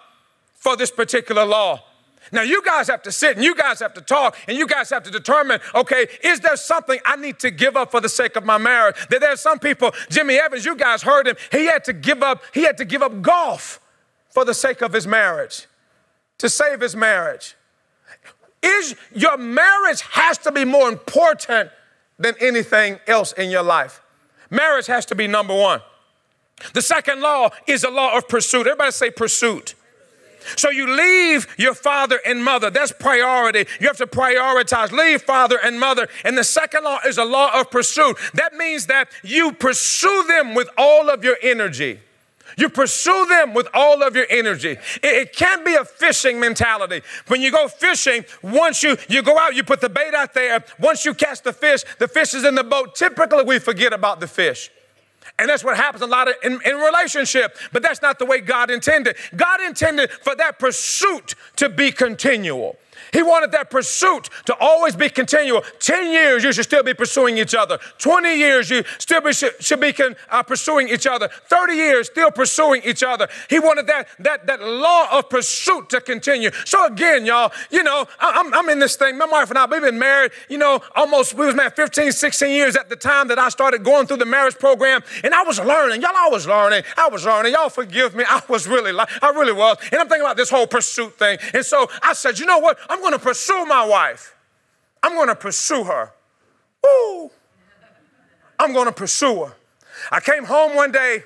for 0.55 0.77
this 0.77 0.91
particular 0.91 1.45
law. 1.45 1.83
Now, 2.33 2.43
you 2.43 2.63
guys 2.63 2.87
have 2.89 3.03
to 3.05 3.13
sit 3.13 3.37
and 3.37 3.45
you 3.45 3.57
guys 3.57 3.81
have 3.81 3.95
to 3.95 4.01
talk 4.01 4.37
and 4.47 4.57
you 4.57 4.67
guys 4.67 4.91
have 4.91 5.03
to 5.05 5.11
determine 5.11 5.61
okay, 5.75 6.07
is 6.23 6.41
there 6.41 6.57
something 6.57 6.99
I 7.05 7.17
need 7.17 7.39
to 7.41 7.51
give 7.51 7.77
up 7.77 7.91
for 7.91 8.01
the 8.01 8.09
sake 8.09 8.37
of 8.37 8.45
my 8.45 8.59
marriage? 8.59 8.97
That 9.09 9.21
there's 9.21 9.41
some 9.41 9.59
people, 9.59 9.93
Jimmy 10.11 10.37
Evans, 10.37 10.65
you 10.65 10.77
guys 10.77 11.03
heard 11.03 11.27
him, 11.27 11.37
he 11.51 11.67
had 11.67 11.85
to 11.85 11.93
give 11.93 12.23
up, 12.23 12.43
he 12.53 12.63
had 12.63 12.77
to 12.79 12.85
give 12.85 13.03
up 13.03 13.23
golf 13.23 13.81
for 14.29 14.45
the 14.45 14.55
sake 14.55 14.81
of 14.81 14.93
his 14.93 15.07
marriage 15.07 15.67
to 16.41 16.49
save 16.49 16.81
his 16.81 16.97
marriage. 16.97 17.55
Is 18.63 18.95
your 19.15 19.37
marriage 19.37 20.01
has 20.11 20.39
to 20.39 20.53
be 20.53 20.65
more 20.65 20.89
important 20.89 21.71
than 22.19 22.35
anything 22.41 22.99
else 23.07 23.33
in 23.33 23.51
your 23.51 23.63
life. 23.63 24.03
Marriage 24.51 24.87
has 24.87 25.07
to 25.07 25.15
be 25.15 25.27
number 25.27 25.55
one. 25.55 25.81
The 26.75 26.83
second 26.83 27.21
law 27.21 27.51
is 27.67 27.85
a 27.85 27.91
law 27.91 28.17
of 28.17 28.29
pursuit. 28.29 28.67
Everybody 28.67 28.91
say 28.91 29.11
pursuit. 29.11 29.75
So 30.57 30.71
you 30.71 30.87
leave 30.91 31.47
your 31.59 31.75
father 31.75 32.19
and 32.27 32.43
mother. 32.43 32.71
That's 32.71 32.93
priority. 32.93 33.67
You 33.81 33.87
have 33.87 33.99
to 33.99 34.07
prioritize. 34.07 34.91
Leave 34.91 35.23
father 35.23 35.59
and 35.63 35.79
mother. 35.79 36.09
And 36.25 36.37
the 36.37 36.45
second 36.45 36.85
law 36.85 36.99
is 37.07 37.19
a 37.19 37.25
law 37.25 37.59
of 37.59 37.71
pursuit. 37.71 38.17
That 38.35 38.55
means 38.55 38.87
that 38.87 39.11
you 39.23 39.53
pursue 39.53 40.25
them 40.29 40.55
with 40.55 40.69
all 40.77 41.11
of 41.11 41.23
your 41.23 41.37
energy. 41.43 42.01
You 42.61 42.69
pursue 42.69 43.27
them 43.27 43.55
with 43.55 43.69
all 43.73 44.03
of 44.03 44.15
your 44.15 44.27
energy. 44.29 44.73
It, 44.73 44.79
it, 45.03 45.33
can't 45.35 45.65
be 45.65 45.75
a 45.75 45.85
fishing 45.85 46.39
mentality. 46.39 47.01
When 47.29 47.41
you 47.41 47.51
go 47.51 47.69
fishing, 47.69 48.27
once 48.43 48.83
you, 48.83 48.99
you 49.09 49.23
go 49.23 49.39
out, 49.39 49.55
you 49.55 49.65
put 49.65 49.81
the 49.81 49.89
bait 49.89 50.13
out 50.13 50.35
there. 50.35 50.63
Once 50.79 51.07
you 51.07 51.15
catch 51.15 51.41
the 51.41 51.55
fish, 51.55 51.85
the 51.99 52.07
fish 52.07 52.35
is 52.35 52.45
in 52.45 52.55
the 52.55 52.65
boat. 52.65 52.95
Typically, 52.95 53.45
we 53.45 53.59
forget 53.59 53.95
about 53.95 54.21
the 54.21 54.29
fish. 54.29 54.71
And 55.39 55.49
that's 55.49 55.65
what 55.65 55.77
happens 55.77 56.03
a 56.03 56.07
lot 56.07 56.29
of 56.29 56.35
in, 56.43 56.61
in 56.67 56.77
relationship. 56.77 57.57
But 57.73 57.83
that's 57.83 58.03
not 58.03 58.19
the 58.19 58.27
way 58.27 58.41
God 58.41 58.71
intended. 58.71 59.17
God 59.35 59.63
intended 59.63 60.11
for 60.11 60.35
that 60.35 60.59
pursuit 60.59 61.35
to 61.57 61.71
be 61.71 61.93
continual. 61.93 62.77
He 63.13 63.23
wanted 63.23 63.53
that 63.53 63.71
pursuit 63.71 64.29
to 64.47 64.57
always 64.61 64.97
be 64.97 65.09
continual. 65.09 65.63
10 65.81 66.13
years, 66.13 66.45
you 66.45 66.53
should 66.53 66.65
still 66.65 66.83
be 66.83 66.95
pursuing 66.95 67.39
each 67.39 67.55
other. 67.55 67.79
20 67.99 68.37
years, 68.37 68.71
you 68.71 68.85
still 68.99 69.21
be, 69.21 69.33
should, 69.33 69.63
should 69.63 69.81
be 69.81 69.95
uh, 70.31 70.43
pursuing 70.43 70.89
each 70.89 71.07
other. 71.07 71.29
30 71.29 71.75
years, 71.75 72.07
still 72.07 72.31
pursuing 72.31 72.83
each 72.85 73.03
other. 73.03 73.29
He 73.49 73.59
wanted 73.59 73.87
that, 73.89 74.09
that, 74.21 74.47
that 74.47 74.63
law 74.63 75.09
of 75.19 75.29
pursuit 75.29 75.91
to 75.91 76.01
continue. 76.01 76.51
So 76.65 76.87
again, 76.87 77.27
y'all, 77.27 77.53
you 77.71 77.83
know, 77.83 78.07
I'm, 78.19 78.53
I'm 78.55 78.69
in 78.69 78.79
this 78.79 78.97
thing. 78.97 79.19
My 79.19 79.27
wife 79.27 79.51
and 79.51 79.59
I, 79.59 79.67
we've 79.67 79.83
been 79.83 79.99
married, 79.99 80.33
you 80.49 80.59
know, 80.59 80.81
almost, 80.95 81.35
we 81.35 81.47
was 81.47 81.55
married 81.55 81.75
15, 81.75 82.13
16 82.13 82.51
years 82.51 82.77
at 82.77 82.89
the 82.89 82.97
time 82.97 83.29
that 83.29 83.39
I 83.39 83.49
started 83.49 83.85
going 83.85 84.07
through 84.07 84.19
the 84.19 84.27
marriage 84.27 84.59
program. 84.59 85.03
And 85.25 85.35
I 85.35 85.43
was 85.43 85.59
learning. 85.59 86.03
Y'all, 86.03 86.11
I 86.15 86.29
was 86.31 86.47
learning. 86.47 86.83
I 86.97 87.09
was 87.09 87.25
learning. 87.25 87.53
Y'all 87.53 87.69
forgive 87.69 88.15
me. 88.15 88.25
I 88.29 88.43
was 88.49 88.67
really, 88.67 88.93
I 88.99 89.31
really 89.31 89.53
was. 89.53 89.79
And 89.91 90.01
I'm 90.01 90.09
thinking 90.09 90.25
about 90.25 90.37
this 90.37 90.51
whole 90.51 90.67
pursuit 90.67 91.19
thing. 91.19 91.39
And 91.55 91.65
so 91.65 91.91
I 92.03 92.13
said, 92.13 92.39
you 92.39 92.47
know 92.47 92.59
what? 92.59 92.79
I'm 92.89 93.00
I'm 93.01 93.05
going 93.05 93.19
to 93.19 93.25
pursue 93.25 93.65
my 93.65 93.87
wife. 93.87 94.37
I'm 95.03 95.15
going 95.15 95.29
to 95.29 95.35
pursue 95.35 95.85
her. 95.85 96.13
Woo! 96.85 97.31
I'm 98.59 98.75
going 98.75 98.85
to 98.85 98.93
pursue 98.93 99.45
her. 99.45 99.55
I 100.13 100.21
came 100.21 100.45
home 100.45 100.77
one 100.77 100.93
day. 100.93 101.23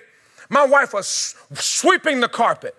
My 0.48 0.64
wife 0.64 0.94
was 0.94 1.34
sweeping 1.54 2.20
the 2.20 2.28
carpet. 2.28 2.76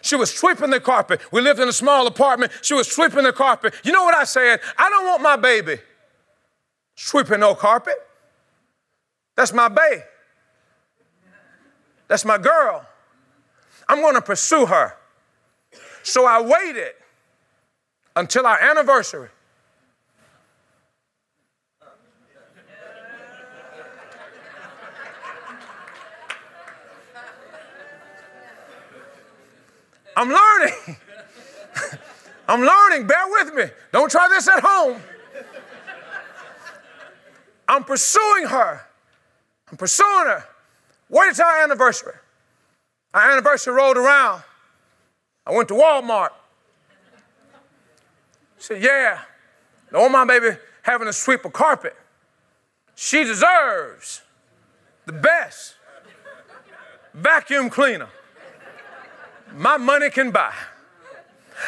She 0.00 0.14
was 0.14 0.32
sweeping 0.32 0.70
the 0.70 0.78
carpet. 0.78 1.22
We 1.32 1.40
lived 1.40 1.58
in 1.58 1.68
a 1.68 1.72
small 1.72 2.06
apartment. 2.06 2.52
She 2.62 2.74
was 2.74 2.88
sweeping 2.88 3.24
the 3.24 3.32
carpet. 3.32 3.74
You 3.82 3.90
know 3.90 4.04
what 4.04 4.16
I 4.16 4.24
said? 4.24 4.60
I 4.78 4.88
don't 4.88 5.04
want 5.04 5.20
my 5.20 5.34
baby 5.34 5.78
sweeping 6.94 7.40
no 7.40 7.56
carpet. 7.56 7.96
That's 9.34 9.52
my 9.52 9.66
baby. 9.66 10.02
That's 12.06 12.24
my 12.24 12.38
girl. 12.38 12.86
I'm 13.88 14.00
going 14.00 14.14
to 14.14 14.22
pursue 14.22 14.66
her. 14.66 14.94
So 16.04 16.26
I 16.26 16.40
waited 16.40 16.92
until 18.16 18.46
our 18.46 18.60
anniversary. 18.60 19.28
I'm 30.16 30.28
learning. 30.28 30.96
I'm 32.48 32.60
learning. 32.60 33.06
Bear 33.06 33.24
with 33.28 33.54
me. 33.54 33.64
Don't 33.92 34.10
try 34.10 34.28
this 34.28 34.46
at 34.46 34.60
home. 34.62 35.00
I'm 37.66 37.84
pursuing 37.84 38.46
her. 38.46 38.82
I'm 39.70 39.78
pursuing 39.78 40.26
her. 40.26 40.44
Wait 41.08 41.28
until 41.28 41.46
our 41.46 41.62
anniversary. 41.62 42.14
Our 43.14 43.32
anniversary 43.32 43.74
rolled 43.74 43.96
around. 43.96 44.42
I 45.46 45.52
went 45.52 45.68
to 45.68 45.74
Walmart. 45.74 46.30
Said, 48.62 48.80
Yeah, 48.80 49.20
don't 49.90 50.02
want 50.02 50.12
my 50.12 50.24
baby 50.38 50.56
having 50.82 51.08
to 51.08 51.12
sweep 51.12 51.44
a 51.44 51.50
carpet. 51.50 51.96
She 52.94 53.24
deserves 53.24 54.22
the 55.04 55.12
best 55.12 55.74
vacuum 57.12 57.70
cleaner 57.70 58.06
my 59.52 59.78
money 59.78 60.10
can 60.10 60.30
buy. 60.30 60.54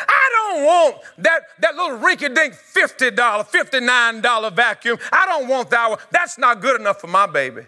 I 0.09 0.31
don't 0.33 0.65
want 0.65 0.99
that, 1.19 1.41
that 1.59 1.75
little 1.75 1.99
rinky 1.99 2.33
dink 2.33 2.55
$50, 2.55 3.17
$59 3.17 4.55
vacuum. 4.55 4.97
I 5.13 5.27
don't 5.27 5.49
want 5.49 5.71
that 5.71 5.91
one. 5.91 5.99
That's 6.13 6.39
not 6.39 6.61
good 6.61 6.81
enough 6.81 7.01
for 7.01 7.09
my 7.09 7.27
baby. 7.27 7.67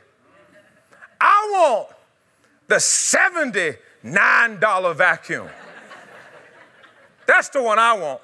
I 1.21 1.51
want 1.53 1.89
the 2.69 2.77
$79 2.77 4.97
vacuum. 4.97 5.49
That's 7.27 7.49
the 7.49 7.61
one 7.61 7.81
I 7.81 7.95
want. 7.95 8.21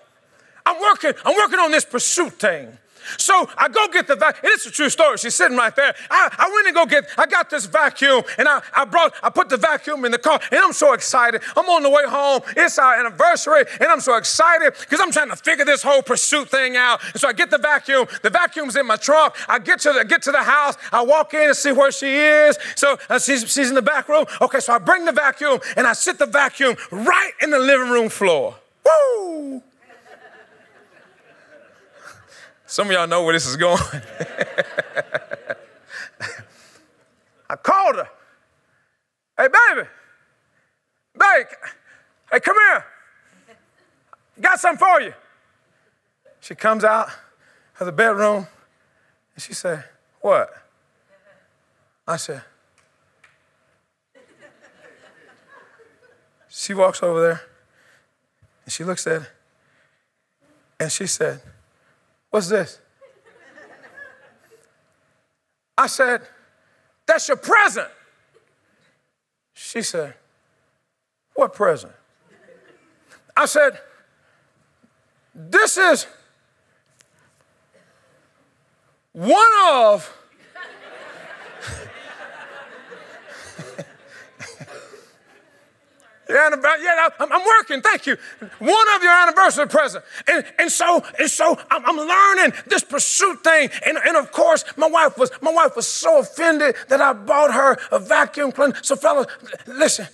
I'm 0.64 0.80
working, 0.80 1.12
I'm 1.24 1.36
working 1.36 1.58
on 1.58 1.70
this 1.70 1.84
pursuit 1.84 2.32
thing. 2.34 2.78
So 3.18 3.48
I 3.56 3.68
go 3.68 3.88
get 3.88 4.06
the 4.06 4.16
vacuum. 4.16 4.52
It's 4.54 4.66
a 4.66 4.70
true 4.70 4.90
story. 4.90 5.16
She's 5.18 5.34
sitting 5.34 5.56
right 5.56 5.74
there. 5.74 5.94
I, 6.10 6.34
I 6.38 6.50
went 6.52 6.66
and 6.66 6.74
go 6.74 6.86
get, 6.86 7.08
I 7.18 7.26
got 7.26 7.50
this 7.50 7.66
vacuum 7.66 8.22
and 8.38 8.48
I, 8.48 8.62
I 8.74 8.84
brought, 8.84 9.14
I 9.22 9.30
put 9.30 9.48
the 9.48 9.56
vacuum 9.56 10.04
in 10.04 10.12
the 10.12 10.18
car 10.18 10.40
and 10.50 10.60
I'm 10.60 10.72
so 10.72 10.92
excited. 10.92 11.42
I'm 11.56 11.68
on 11.68 11.82
the 11.82 11.90
way 11.90 12.04
home. 12.06 12.42
It's 12.56 12.78
our 12.78 12.94
anniversary 12.98 13.64
and 13.80 13.88
I'm 13.88 14.00
so 14.00 14.16
excited 14.16 14.74
because 14.80 15.00
I'm 15.00 15.12
trying 15.12 15.30
to 15.30 15.36
figure 15.36 15.64
this 15.64 15.82
whole 15.82 16.02
pursuit 16.02 16.48
thing 16.48 16.76
out. 16.76 17.00
And 17.12 17.20
so 17.20 17.28
I 17.28 17.32
get 17.32 17.50
the 17.50 17.58
vacuum. 17.58 18.06
The 18.22 18.30
vacuum's 18.30 18.76
in 18.76 18.86
my 18.86 18.96
trunk. 18.96 19.34
I 19.48 19.58
get 19.58 19.80
to 19.80 19.92
the, 19.92 20.04
get 20.04 20.22
to 20.22 20.32
the 20.32 20.42
house. 20.42 20.76
I 20.92 21.02
walk 21.02 21.34
in 21.34 21.42
and 21.42 21.56
see 21.56 21.72
where 21.72 21.92
she 21.92 22.14
is. 22.14 22.58
So 22.76 22.98
uh, 23.08 23.18
she's, 23.18 23.50
she's 23.52 23.68
in 23.68 23.74
the 23.74 23.82
back 23.82 24.08
room. 24.08 24.26
Okay, 24.40 24.60
so 24.60 24.72
I 24.72 24.78
bring 24.78 25.04
the 25.04 25.12
vacuum 25.12 25.60
and 25.76 25.86
I 25.86 25.92
sit 25.92 26.18
the 26.18 26.26
vacuum 26.26 26.76
right 26.90 27.32
in 27.40 27.50
the 27.50 27.58
living 27.58 27.90
room 27.90 28.08
floor. 28.08 28.56
Woo! 28.84 29.62
Some 32.72 32.86
of 32.86 32.94
y'all 32.94 33.06
know 33.06 33.22
where 33.22 33.34
this 33.34 33.46
is 33.46 33.58
going. 33.58 33.78
I 37.50 37.56
called 37.56 37.96
her. 37.96 38.08
Hey, 39.36 39.48
baby. 39.48 39.86
Baby. 41.12 41.50
Hey, 42.32 42.40
come 42.40 42.56
here. 42.56 42.86
Got 44.40 44.58
something 44.58 44.78
for 44.78 45.02
you. 45.02 45.12
She 46.40 46.54
comes 46.54 46.82
out 46.82 47.10
of 47.78 47.84
the 47.84 47.92
bedroom 47.92 48.46
and 49.34 49.42
she 49.42 49.52
said, 49.52 49.84
What? 50.22 50.48
I 52.08 52.16
said, 52.16 52.40
She 56.48 56.72
walks 56.72 57.02
over 57.02 57.20
there 57.20 57.42
and 58.64 58.72
she 58.72 58.82
looks 58.82 59.06
at 59.06 59.20
it 59.20 59.30
and 60.80 60.90
she 60.90 61.06
said, 61.06 61.42
What's 62.32 62.48
this? 62.48 62.78
I 65.76 65.86
said, 65.86 66.22
That's 67.06 67.28
your 67.28 67.36
present. 67.36 67.88
She 69.52 69.82
said, 69.82 70.14
What 71.34 71.52
present? 71.52 71.92
I 73.36 73.44
said, 73.44 73.78
This 75.34 75.76
is 75.76 76.06
one 79.12 79.52
of 79.70 80.10
yeah, 86.28 87.08
I'm, 87.18 87.32
I'm, 87.32 87.44
working. 87.44 87.82
Thank 87.82 88.06
you. 88.06 88.16
One 88.58 88.86
of 88.96 89.02
your 89.02 89.12
anniversary 89.12 89.66
present, 89.66 90.04
and, 90.28 90.44
and 90.58 90.70
so 90.70 91.04
and 91.18 91.28
so 91.28 91.58
I'm, 91.70 91.84
I'm 91.84 91.96
learning 91.96 92.52
this 92.66 92.84
pursuit 92.84 93.42
thing, 93.42 93.70
and, 93.84 93.98
and 93.98 94.16
of 94.16 94.30
course 94.32 94.64
my 94.76 94.86
wife 94.86 95.18
was 95.18 95.30
my 95.40 95.52
wife 95.52 95.76
was 95.76 95.86
so 95.86 96.20
offended 96.20 96.76
that 96.88 97.00
I 97.00 97.12
bought 97.12 97.52
her 97.52 97.76
a 97.90 97.98
vacuum 97.98 98.52
cleaner. 98.52 98.74
So 98.82 98.96
fellas, 98.96 99.26
listen. 99.66 100.06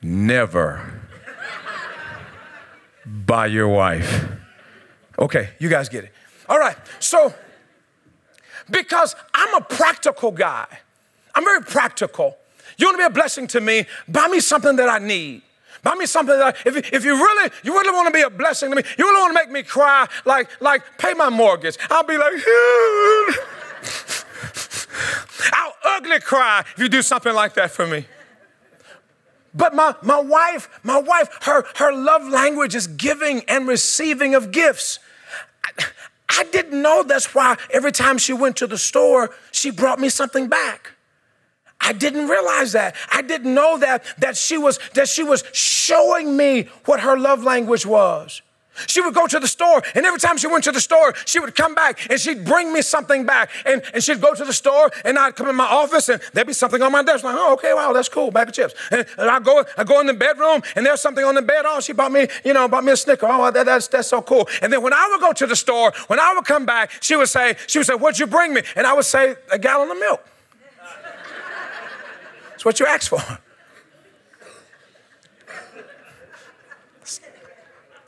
Never 0.00 1.02
buy 3.04 3.46
your 3.46 3.68
wife. 3.68 4.28
Okay, 5.18 5.50
you 5.58 5.68
guys 5.68 5.88
get 5.88 6.04
it. 6.04 6.12
All 6.48 6.58
right, 6.58 6.76
so 6.98 7.34
because 8.70 9.14
I'm 9.34 9.54
a 9.54 9.60
practical 9.60 10.30
guy. 10.30 10.66
I'm 11.38 11.44
very 11.44 11.62
practical. 11.62 12.36
You 12.78 12.88
want 12.88 12.96
to 12.96 12.98
be 12.98 13.06
a 13.06 13.10
blessing 13.10 13.46
to 13.48 13.60
me? 13.60 13.84
Buy 14.08 14.26
me 14.26 14.40
something 14.40 14.74
that 14.74 14.88
I 14.88 14.98
need. 14.98 15.42
Buy 15.84 15.94
me 15.94 16.04
something 16.04 16.36
that 16.36 16.56
I, 16.56 16.68
if, 16.68 16.92
if 16.92 17.04
you 17.04 17.14
really 17.14 17.52
you 17.62 17.72
really 17.72 17.92
want 17.92 18.08
to 18.08 18.12
be 18.12 18.22
a 18.22 18.30
blessing 18.30 18.70
to 18.70 18.76
me, 18.76 18.82
you 18.98 19.04
really 19.04 19.20
want 19.20 19.30
to 19.30 19.34
make 19.34 19.48
me 19.48 19.62
cry, 19.62 20.08
like 20.24 20.60
like 20.60 20.82
pay 20.98 21.14
my 21.14 21.30
mortgage. 21.30 21.78
I'll 21.90 22.02
be 22.02 22.18
like, 22.18 22.32
I'll 25.52 25.74
ugly 25.84 26.18
cry 26.18 26.64
if 26.74 26.78
you 26.78 26.88
do 26.88 27.02
something 27.02 27.32
like 27.32 27.54
that 27.54 27.70
for 27.70 27.86
me. 27.86 28.06
But 29.54 29.76
my, 29.76 29.94
my 30.02 30.18
wife, 30.18 30.68
my 30.82 30.98
wife, 30.98 31.28
her, 31.42 31.64
her 31.76 31.92
love 31.92 32.28
language 32.28 32.74
is 32.74 32.88
giving 32.88 33.44
and 33.46 33.68
receiving 33.68 34.34
of 34.34 34.50
gifts. 34.50 34.98
I, 35.64 35.70
I 36.28 36.44
didn't 36.50 36.82
know 36.82 37.04
that's 37.04 37.32
why 37.32 37.58
every 37.70 37.92
time 37.92 38.18
she 38.18 38.32
went 38.32 38.56
to 38.56 38.66
the 38.66 38.76
store, 38.76 39.30
she 39.52 39.70
brought 39.70 40.00
me 40.00 40.08
something 40.08 40.48
back. 40.48 40.94
I 41.80 41.92
didn't 41.92 42.28
realize 42.28 42.72
that. 42.72 42.96
I 43.10 43.22
didn't 43.22 43.54
know 43.54 43.78
that 43.78 44.04
that 44.18 44.36
she 44.36 44.58
was 44.58 44.78
that 44.94 45.08
she 45.08 45.22
was 45.22 45.44
showing 45.52 46.36
me 46.36 46.68
what 46.84 47.00
her 47.00 47.16
love 47.18 47.42
language 47.44 47.86
was. 47.86 48.42
She 48.86 49.00
would 49.00 49.14
go 49.14 49.26
to 49.26 49.40
the 49.40 49.48
store, 49.48 49.82
and 49.94 50.06
every 50.06 50.20
time 50.20 50.36
she 50.36 50.46
went 50.46 50.64
to 50.64 50.72
the 50.72 50.80
store, 50.80 51.14
she 51.24 51.40
would 51.40 51.54
come 51.56 51.74
back 51.74 52.08
and 52.10 52.20
she'd 52.20 52.44
bring 52.44 52.72
me 52.72 52.82
something 52.82 53.26
back. 53.26 53.50
And, 53.66 53.82
and 53.92 54.02
she'd 54.02 54.20
go 54.20 54.34
to 54.34 54.44
the 54.44 54.52
store, 54.52 54.90
and 55.04 55.18
I'd 55.18 55.34
come 55.34 55.48
in 55.48 55.56
my 55.56 55.66
office, 55.66 56.08
and 56.08 56.22
there'd 56.32 56.46
be 56.46 56.52
something 56.52 56.80
on 56.80 56.92
my 56.92 57.02
desk. 57.02 57.24
Like, 57.24 57.34
oh, 57.36 57.54
okay, 57.54 57.74
wow, 57.74 57.92
that's 57.92 58.08
cool, 58.08 58.30
bag 58.30 58.48
of 58.48 58.54
chips. 58.54 58.74
And, 58.90 59.04
and 59.18 59.28
I 59.28 59.40
go, 59.40 59.64
I 59.76 59.84
go 59.84 60.00
in 60.00 60.06
the 60.06 60.14
bedroom, 60.14 60.62
and 60.76 60.86
there's 60.86 61.00
something 61.00 61.24
on 61.24 61.34
the 61.34 61.42
bed. 61.42 61.64
Oh, 61.66 61.80
she 61.80 61.92
bought 61.92 62.12
me, 62.12 62.28
you 62.44 62.52
know, 62.52 62.68
bought 62.68 62.84
me 62.84 62.92
a 62.92 62.96
Snicker. 62.96 63.26
Oh, 63.28 63.50
that, 63.50 63.66
that's 63.66 63.88
that's 63.88 64.08
so 64.08 64.22
cool. 64.22 64.48
And 64.62 64.72
then 64.72 64.82
when 64.82 64.92
I 64.92 65.08
would 65.10 65.20
go 65.20 65.32
to 65.32 65.46
the 65.46 65.56
store, 65.56 65.92
when 66.06 66.20
I 66.20 66.32
would 66.34 66.44
come 66.44 66.64
back, 66.64 66.92
she 67.00 67.16
would 67.16 67.28
say, 67.28 67.56
she 67.66 67.78
would 67.78 67.86
say, 67.86 67.94
what'd 67.94 68.20
you 68.20 68.26
bring 68.26 68.54
me? 68.54 68.62
And 68.76 68.86
I 68.86 68.92
would 68.92 69.04
say, 69.06 69.34
a 69.50 69.58
gallon 69.58 69.90
of 69.90 69.98
milk. 69.98 70.24
That's 72.58 72.64
what 72.64 72.80
you 72.80 72.86
asked 72.86 73.08
for. 73.08 73.22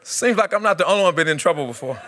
Seems 0.03 0.37
like 0.37 0.53
I'm 0.53 0.65
not 0.65 0.77
the 0.77 0.85
only 0.87 1.05
one 1.05 1.15
been 1.15 1.29
in 1.29 1.39
trouble 1.39 1.69
before. 1.69 2.03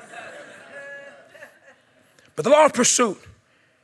But 2.34 2.42
the 2.42 2.50
law 2.50 2.64
of 2.64 2.72
pursuit 2.72 3.16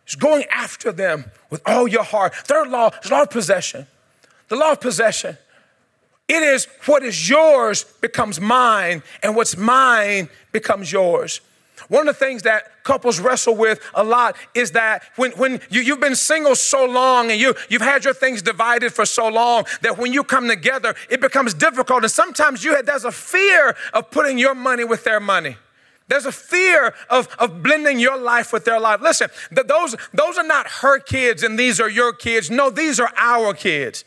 is 0.08 0.16
going 0.16 0.44
after 0.50 0.90
them 0.90 1.26
with 1.50 1.62
all 1.66 1.86
your 1.86 2.02
heart. 2.02 2.34
Third 2.34 2.68
law 2.68 2.90
is 3.00 3.12
law 3.12 3.22
of 3.22 3.30
possession. 3.30 3.86
The 4.48 4.56
law 4.56 4.72
of 4.72 4.80
possession. 4.80 5.38
It 6.26 6.42
is 6.42 6.66
what 6.86 7.04
is 7.04 7.30
yours 7.30 7.84
becomes 7.84 8.40
mine, 8.40 9.04
and 9.22 9.36
what's 9.36 9.56
mine 9.56 10.30
becomes 10.50 10.90
yours. 10.90 11.40
One 11.88 12.08
of 12.08 12.18
the 12.18 12.24
things 12.24 12.42
that 12.42 12.82
couples 12.82 13.20
wrestle 13.20 13.54
with 13.54 13.80
a 13.94 14.02
lot 14.02 14.36
is 14.54 14.72
that 14.72 15.02
when, 15.16 15.32
when 15.32 15.60
you, 15.70 15.80
you've 15.80 16.00
been 16.00 16.16
single 16.16 16.56
so 16.56 16.84
long 16.84 17.30
and 17.30 17.40
you, 17.40 17.54
you've 17.68 17.82
had 17.82 18.04
your 18.04 18.14
things 18.14 18.42
divided 18.42 18.92
for 18.92 19.06
so 19.06 19.28
long 19.28 19.64
that 19.82 19.98
when 19.98 20.12
you 20.12 20.24
come 20.24 20.48
together, 20.48 20.94
it 21.08 21.20
becomes 21.20 21.54
difficult. 21.54 22.02
And 22.02 22.10
sometimes 22.10 22.64
you 22.64 22.74
have, 22.74 22.86
there's 22.86 23.04
a 23.04 23.12
fear 23.12 23.76
of 23.92 24.10
putting 24.10 24.38
your 24.38 24.54
money 24.54 24.84
with 24.84 25.04
their 25.04 25.20
money. 25.20 25.56
There's 26.08 26.26
a 26.26 26.32
fear 26.32 26.94
of, 27.10 27.28
of 27.38 27.62
blending 27.62 27.98
your 27.98 28.18
life 28.18 28.52
with 28.52 28.64
their 28.64 28.80
life. 28.80 29.00
Listen, 29.02 29.28
th- 29.54 29.66
those, 29.66 29.94
those 30.14 30.38
are 30.38 30.46
not 30.46 30.66
her 30.66 30.98
kids 30.98 31.42
and 31.42 31.58
these 31.58 31.80
are 31.80 31.90
your 31.90 32.14
kids. 32.14 32.50
No, 32.50 32.70
these 32.70 32.98
are 32.98 33.12
our 33.16 33.52
kids. 33.52 34.04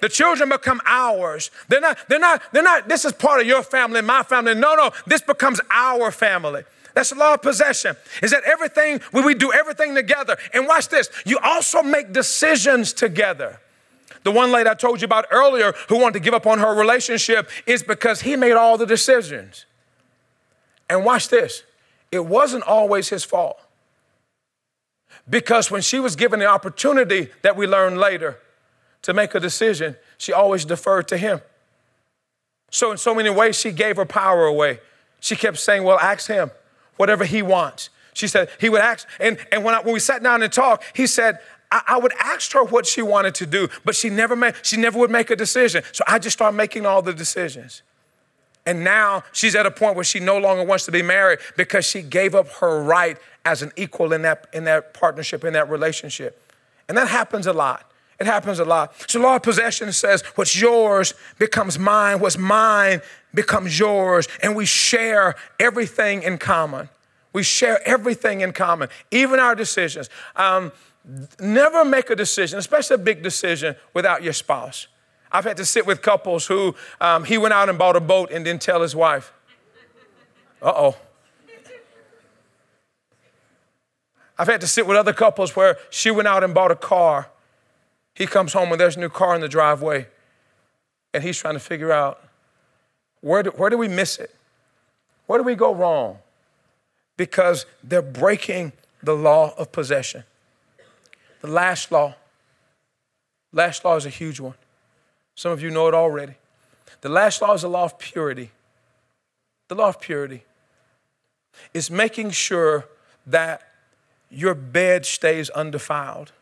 The 0.00 0.08
children 0.08 0.50
become 0.50 0.80
ours. 0.84 1.50
They're 1.68 1.80
not, 1.80 1.98
they're 2.08 2.18
not, 2.18 2.42
they're 2.52 2.62
not, 2.62 2.88
this 2.88 3.04
is 3.04 3.12
part 3.12 3.40
of 3.40 3.46
your 3.46 3.62
family, 3.62 4.02
my 4.02 4.22
family. 4.22 4.54
No, 4.54 4.74
no, 4.74 4.90
this 5.06 5.22
becomes 5.22 5.60
our 5.70 6.10
family. 6.10 6.64
That's 6.96 7.10
the 7.10 7.16
law 7.16 7.34
of 7.34 7.42
possession. 7.42 7.94
Is 8.22 8.30
that 8.30 8.42
everything, 8.44 9.00
when 9.10 9.26
we 9.26 9.34
do 9.34 9.52
everything 9.52 9.94
together. 9.94 10.38
And 10.54 10.66
watch 10.66 10.88
this, 10.88 11.10
you 11.26 11.38
also 11.44 11.82
make 11.82 12.10
decisions 12.10 12.94
together. 12.94 13.60
The 14.22 14.30
one 14.30 14.50
lady 14.50 14.70
I 14.70 14.74
told 14.74 15.02
you 15.02 15.04
about 15.04 15.26
earlier 15.30 15.74
who 15.90 15.98
wanted 16.00 16.14
to 16.14 16.20
give 16.20 16.32
up 16.32 16.46
on 16.46 16.58
her 16.58 16.74
relationship 16.74 17.50
is 17.66 17.82
because 17.82 18.22
he 18.22 18.34
made 18.34 18.52
all 18.52 18.78
the 18.78 18.86
decisions. 18.86 19.66
And 20.88 21.04
watch 21.04 21.28
this, 21.28 21.64
it 22.10 22.24
wasn't 22.24 22.64
always 22.64 23.10
his 23.10 23.24
fault. 23.24 23.60
Because 25.28 25.70
when 25.70 25.82
she 25.82 26.00
was 26.00 26.16
given 26.16 26.40
the 26.40 26.46
opportunity 26.46 27.28
that 27.42 27.58
we 27.58 27.66
learned 27.66 27.98
later 27.98 28.38
to 29.02 29.12
make 29.12 29.34
a 29.34 29.40
decision, 29.40 29.96
she 30.16 30.32
always 30.32 30.64
deferred 30.64 31.08
to 31.08 31.18
him. 31.18 31.42
So, 32.70 32.90
in 32.90 32.96
so 32.96 33.14
many 33.14 33.28
ways, 33.28 33.60
she 33.60 33.70
gave 33.70 33.96
her 33.96 34.06
power 34.06 34.46
away. 34.46 34.80
She 35.20 35.36
kept 35.36 35.58
saying, 35.58 35.84
Well, 35.84 35.98
ask 35.98 36.28
him 36.28 36.50
whatever 36.96 37.24
he 37.24 37.42
wants. 37.42 37.90
She 38.14 38.28
said 38.28 38.48
he 38.58 38.68
would 38.68 38.80
ask, 38.80 39.06
and, 39.20 39.38
and 39.52 39.62
when, 39.62 39.74
I, 39.74 39.80
when 39.80 39.92
we 39.92 40.00
sat 40.00 40.22
down 40.22 40.42
and 40.42 40.52
talked, 40.52 40.84
he 40.94 41.06
said, 41.06 41.38
I, 41.70 41.82
I, 41.88 41.98
would 41.98 42.12
ask 42.18 42.52
her 42.52 42.64
what 42.64 42.86
she 42.86 43.02
wanted 43.02 43.34
to 43.36 43.46
do, 43.46 43.68
but 43.84 43.94
she 43.94 44.08
never 44.08 44.34
made, 44.34 44.54
she 44.62 44.76
never 44.76 44.98
would 44.98 45.10
make 45.10 45.30
a 45.30 45.36
decision. 45.36 45.82
So 45.92 46.02
I 46.06 46.18
just 46.18 46.36
started 46.36 46.56
making 46.56 46.86
all 46.86 47.02
the 47.02 47.12
decisions. 47.12 47.82
And 48.64 48.82
now 48.82 49.22
she's 49.32 49.54
at 49.54 49.66
a 49.66 49.70
point 49.70 49.94
where 49.94 50.04
she 50.04 50.18
no 50.18 50.38
longer 50.38 50.64
wants 50.64 50.86
to 50.86 50.92
be 50.92 51.02
married 51.02 51.38
because 51.56 51.84
she 51.84 52.02
gave 52.02 52.34
up 52.34 52.48
her 52.54 52.82
right 52.82 53.16
as 53.44 53.62
an 53.62 53.72
equal 53.76 54.12
in 54.12 54.22
that, 54.22 54.48
in 54.52 54.64
that 54.64 54.92
partnership, 54.92 55.44
in 55.44 55.52
that 55.52 55.70
relationship. 55.70 56.42
And 56.88 56.98
that 56.98 57.08
happens 57.08 57.46
a 57.46 57.52
lot. 57.52 57.90
It 58.18 58.26
happens 58.26 58.58
a 58.58 58.64
lot. 58.64 58.94
So 59.10 59.20
law 59.20 59.36
of 59.36 59.42
possession 59.42 59.92
says 59.92 60.22
what's 60.36 60.58
yours 60.58 61.14
becomes 61.38 61.78
mine, 61.78 62.20
what's 62.20 62.38
mine 62.38 63.02
becomes 63.34 63.78
yours, 63.78 64.26
and 64.42 64.56
we 64.56 64.64
share 64.64 65.34
everything 65.60 66.22
in 66.22 66.38
common. 66.38 66.88
We 67.34 67.42
share 67.42 67.86
everything 67.86 68.40
in 68.40 68.52
common, 68.52 68.88
even 69.10 69.38
our 69.38 69.54
decisions. 69.54 70.08
Um, 70.36 70.72
never 71.38 71.84
make 71.84 72.08
a 72.08 72.16
decision, 72.16 72.58
especially 72.58 72.94
a 72.94 72.98
big 72.98 73.22
decision, 73.22 73.76
without 73.92 74.22
your 74.22 74.32
spouse. 74.32 74.86
I've 75.30 75.44
had 75.44 75.58
to 75.58 75.66
sit 75.66 75.86
with 75.86 76.00
couples 76.00 76.46
who 76.46 76.74
um, 76.98 77.24
he 77.24 77.36
went 77.36 77.52
out 77.52 77.68
and 77.68 77.76
bought 77.76 77.96
a 77.96 78.00
boat 78.00 78.30
and 78.30 78.44
didn't 78.44 78.62
tell 78.62 78.80
his 78.80 78.96
wife. 78.96 79.34
Uh 80.62 80.72
oh. 80.74 80.96
I've 84.38 84.48
had 84.48 84.62
to 84.62 84.66
sit 84.66 84.86
with 84.86 84.96
other 84.96 85.12
couples 85.12 85.54
where 85.54 85.76
she 85.90 86.10
went 86.10 86.28
out 86.28 86.42
and 86.42 86.54
bought 86.54 86.70
a 86.70 86.76
car 86.76 87.28
he 88.16 88.26
comes 88.26 88.54
home 88.54 88.72
and 88.72 88.80
there's 88.80 88.96
a 88.96 89.00
new 89.00 89.10
car 89.10 89.34
in 89.34 89.42
the 89.42 89.48
driveway, 89.48 90.06
and 91.12 91.22
he's 91.22 91.38
trying 91.38 91.54
to 91.54 91.60
figure 91.60 91.92
out 91.92 92.22
where 93.20 93.42
do, 93.42 93.50
where 93.50 93.68
do 93.68 93.76
we 93.76 93.88
miss 93.88 94.18
it? 94.18 94.34
Where 95.26 95.38
do 95.38 95.44
we 95.44 95.54
go 95.54 95.74
wrong? 95.74 96.18
Because 97.16 97.66
they're 97.84 98.02
breaking 98.02 98.72
the 99.02 99.14
law 99.14 99.54
of 99.58 99.70
possession. 99.70 100.24
The 101.42 101.48
last 101.48 101.92
law, 101.92 102.14
last 103.52 103.84
law 103.84 103.96
is 103.96 104.06
a 104.06 104.10
huge 104.10 104.40
one. 104.40 104.54
Some 105.34 105.52
of 105.52 105.62
you 105.62 105.70
know 105.70 105.86
it 105.88 105.94
already. 105.94 106.34
The 107.02 107.08
last 107.10 107.42
law 107.42 107.52
is 107.52 107.62
the 107.62 107.68
law 107.68 107.84
of 107.84 107.98
purity. 107.98 108.50
The 109.68 109.74
law 109.74 109.88
of 109.88 110.00
purity 110.00 110.44
is 111.74 111.90
making 111.90 112.30
sure 112.30 112.86
that 113.26 113.62
your 114.30 114.54
bed 114.54 115.04
stays 115.04 115.50
undefiled 115.50 116.32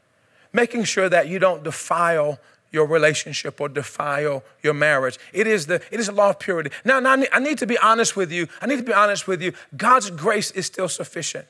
making 0.54 0.84
sure 0.84 1.10
that 1.10 1.28
you 1.28 1.38
don't 1.38 1.62
defile 1.62 2.38
your 2.72 2.86
relationship 2.86 3.60
or 3.60 3.68
defile 3.68 4.42
your 4.62 4.74
marriage. 4.74 5.18
It 5.32 5.46
is 5.46 5.66
the 5.66 5.82
it 5.90 6.00
is 6.00 6.08
a 6.08 6.12
law 6.12 6.30
of 6.30 6.38
purity. 6.38 6.70
Now, 6.84 6.98
now 7.00 7.22
I 7.32 7.38
need 7.38 7.58
to 7.58 7.66
be 7.66 7.78
honest 7.78 8.16
with 8.16 8.32
you. 8.32 8.48
I 8.60 8.66
need 8.66 8.78
to 8.78 8.82
be 8.82 8.94
honest 8.94 9.28
with 9.28 9.42
you. 9.42 9.52
God's 9.76 10.10
grace 10.10 10.50
is 10.50 10.66
still 10.66 10.88
sufficient. 10.88 11.46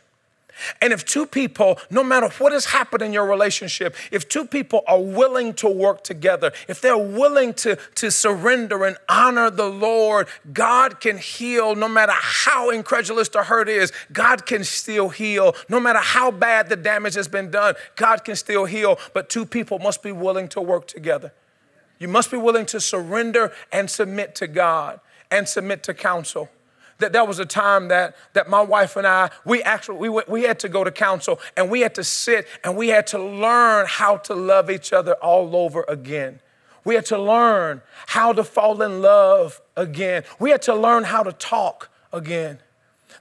And 0.80 0.92
if 0.92 1.04
two 1.04 1.26
people, 1.26 1.78
no 1.90 2.04
matter 2.04 2.28
what 2.38 2.52
has 2.52 2.66
happened 2.66 3.02
in 3.02 3.12
your 3.12 3.26
relationship, 3.26 3.94
if 4.10 4.28
two 4.28 4.46
people 4.46 4.82
are 4.86 5.00
willing 5.00 5.54
to 5.54 5.68
work 5.68 6.04
together, 6.04 6.52
if 6.68 6.80
they're 6.80 6.96
willing 6.96 7.54
to, 7.54 7.76
to 7.96 8.10
surrender 8.10 8.84
and 8.84 8.96
honor 9.08 9.50
the 9.50 9.68
Lord, 9.68 10.28
God 10.52 11.00
can 11.00 11.18
heal 11.18 11.74
no 11.74 11.88
matter 11.88 12.12
how 12.14 12.70
incredulous 12.70 13.28
the 13.28 13.42
hurt 13.42 13.68
is. 13.68 13.92
God 14.12 14.46
can 14.46 14.64
still 14.64 15.08
heal. 15.08 15.54
No 15.68 15.80
matter 15.80 16.00
how 16.00 16.30
bad 16.30 16.68
the 16.68 16.76
damage 16.76 17.14
has 17.14 17.28
been 17.28 17.50
done, 17.50 17.74
God 17.96 18.24
can 18.24 18.36
still 18.36 18.64
heal. 18.64 18.98
But 19.12 19.28
two 19.28 19.46
people 19.46 19.78
must 19.78 20.02
be 20.02 20.12
willing 20.12 20.48
to 20.48 20.60
work 20.60 20.86
together. 20.86 21.32
You 21.98 22.08
must 22.08 22.30
be 22.30 22.36
willing 22.36 22.66
to 22.66 22.80
surrender 22.80 23.52
and 23.72 23.88
submit 23.90 24.34
to 24.36 24.46
God 24.46 25.00
and 25.30 25.48
submit 25.48 25.82
to 25.84 25.94
counsel 25.94 26.48
that 26.98 27.12
there 27.12 27.24
was 27.24 27.38
a 27.38 27.46
time 27.46 27.88
that, 27.88 28.16
that 28.34 28.48
my 28.48 28.60
wife 28.60 28.96
and 28.96 29.06
I, 29.06 29.30
we 29.44 29.62
actually, 29.62 29.98
we, 29.98 30.08
went, 30.08 30.28
we 30.28 30.42
had 30.42 30.58
to 30.60 30.68
go 30.68 30.84
to 30.84 30.90
counsel 30.90 31.40
and 31.56 31.70
we 31.70 31.80
had 31.80 31.94
to 31.96 32.04
sit 32.04 32.46
and 32.62 32.76
we 32.76 32.88
had 32.88 33.06
to 33.08 33.18
learn 33.18 33.86
how 33.88 34.18
to 34.18 34.34
love 34.34 34.70
each 34.70 34.92
other 34.92 35.14
all 35.14 35.56
over 35.56 35.84
again. 35.88 36.40
We 36.84 36.94
had 36.94 37.06
to 37.06 37.18
learn 37.18 37.82
how 38.06 38.32
to 38.32 38.44
fall 38.44 38.82
in 38.82 39.00
love 39.00 39.60
again. 39.76 40.24
We 40.38 40.50
had 40.50 40.62
to 40.62 40.74
learn 40.74 41.04
how 41.04 41.22
to 41.22 41.32
talk 41.32 41.88
again. 42.12 42.58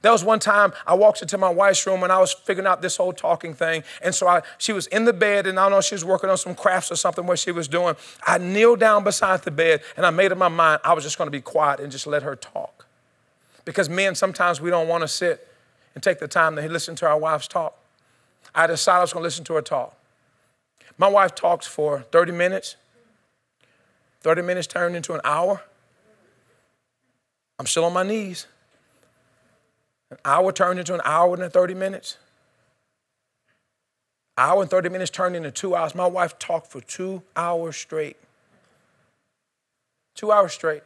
There 0.01 0.12
was 0.12 0.23
one 0.23 0.39
time 0.39 0.73
I 0.86 0.95
walked 0.95 1.21
into 1.21 1.38
my 1.38 1.49
wife's 1.49 1.86
room 1.88 2.03
and 2.03 2.12
I 2.12 2.19
was 2.19 2.33
figuring 2.33 2.67
out 2.67 2.81
this 2.81 2.97
whole 2.97 3.13
talking 3.13 3.53
thing. 3.53 3.83
And 4.01 4.13
so 4.13 4.27
I, 4.27 4.41
she 4.57 4.73
was 4.73 4.88
in 4.88 5.05
the 5.05 5.13
bed 5.13 5.47
and 5.47 5.57
I 5.57 5.63
don't 5.63 5.71
know, 5.71 5.81
she 5.81 5.95
was 5.95 6.03
working 6.03 6.29
on 6.29 6.38
some 6.38 6.55
crafts 6.55 6.91
or 6.91 6.97
something 6.97 7.25
what 7.25 7.39
she 7.39 7.51
was 7.51 7.69
doing. 7.69 7.95
I 8.27 8.38
kneeled 8.38 8.79
down 8.79 9.05
beside 9.05 9.43
the 9.43 9.51
bed 9.51 9.81
and 9.95 10.05
I 10.05 10.09
made 10.09 10.31
up 10.31 10.38
my 10.38 10.49
mind 10.49 10.81
I 10.83 10.93
was 10.93 11.05
just 11.05 11.17
going 11.17 11.27
to 11.27 11.31
be 11.31 11.41
quiet 11.41 11.79
and 11.79 11.91
just 11.91 12.05
let 12.05 12.23
her 12.23 12.36
talk. 12.36 12.72
Because 13.65 13.89
men, 13.89 14.15
sometimes 14.15 14.60
we 14.60 14.69
don't 14.69 14.88
want 14.88 15.02
to 15.02 15.08
sit 15.08 15.47
and 15.95 16.04
take 16.04 16.19
the 16.19 16.28
time 16.28 16.56
to 16.56 16.67
listen 16.67 16.95
to 16.97 17.08
our 17.08 17.17
wives 17.17 17.47
talk. 17.47 17.78
I 18.54 18.67
decided 18.67 18.98
I 18.98 19.02
was 19.02 19.13
going 19.13 19.21
to 19.21 19.27
listen 19.27 19.44
to 19.46 19.54
her 19.54 19.62
talk. 19.62 19.98
My 20.98 21.08
wife 21.08 21.33
talks 21.33 21.65
for 21.65 22.02
30 22.12 22.31
minutes. 22.33 22.75
30 24.21 24.42
minutes 24.42 24.67
turned 24.67 24.96
into 24.96 25.13
an 25.13 25.21
hour. 25.23 25.63
I'm 27.60 27.65
still 27.65 27.85
on 27.85 27.94
my 27.94 28.04
knees. 28.04 28.48
An 30.12 30.17
hour 30.25 30.52
turned 30.52 30.79
into 30.79 30.94
an 30.94 31.02
hour 31.04 31.33
and 31.33 31.52
30 31.52 31.73
minutes. 31.73 32.17
Hour 34.37 34.62
and 34.62 34.69
30 34.69 34.90
minutes 34.90 35.12
turned 35.12 35.35
into 35.35 35.52
two 35.52 35.75
hours. 35.75 35.94
My 35.94 36.08
wife 36.08 36.37
talked 36.40 36.67
for 36.67 36.81
two 36.81 37.21
hours 37.35 37.75
straight. 37.75 38.17
Two 40.15 40.31
hours 40.31 40.54
straight. 40.54 40.83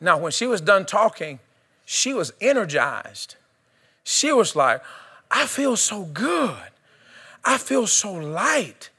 Now, 0.00 0.18
when 0.18 0.32
she 0.32 0.46
was 0.46 0.60
done 0.60 0.86
talking, 0.86 1.38
she 1.84 2.14
was 2.14 2.32
energized. 2.40 3.36
She 4.04 4.32
was 4.32 4.54
like, 4.56 4.82
I 5.30 5.46
feel 5.46 5.76
so 5.76 6.04
good. 6.04 6.56
I 7.44 7.58
feel 7.58 7.86
so 7.86 8.12
light. 8.12 8.90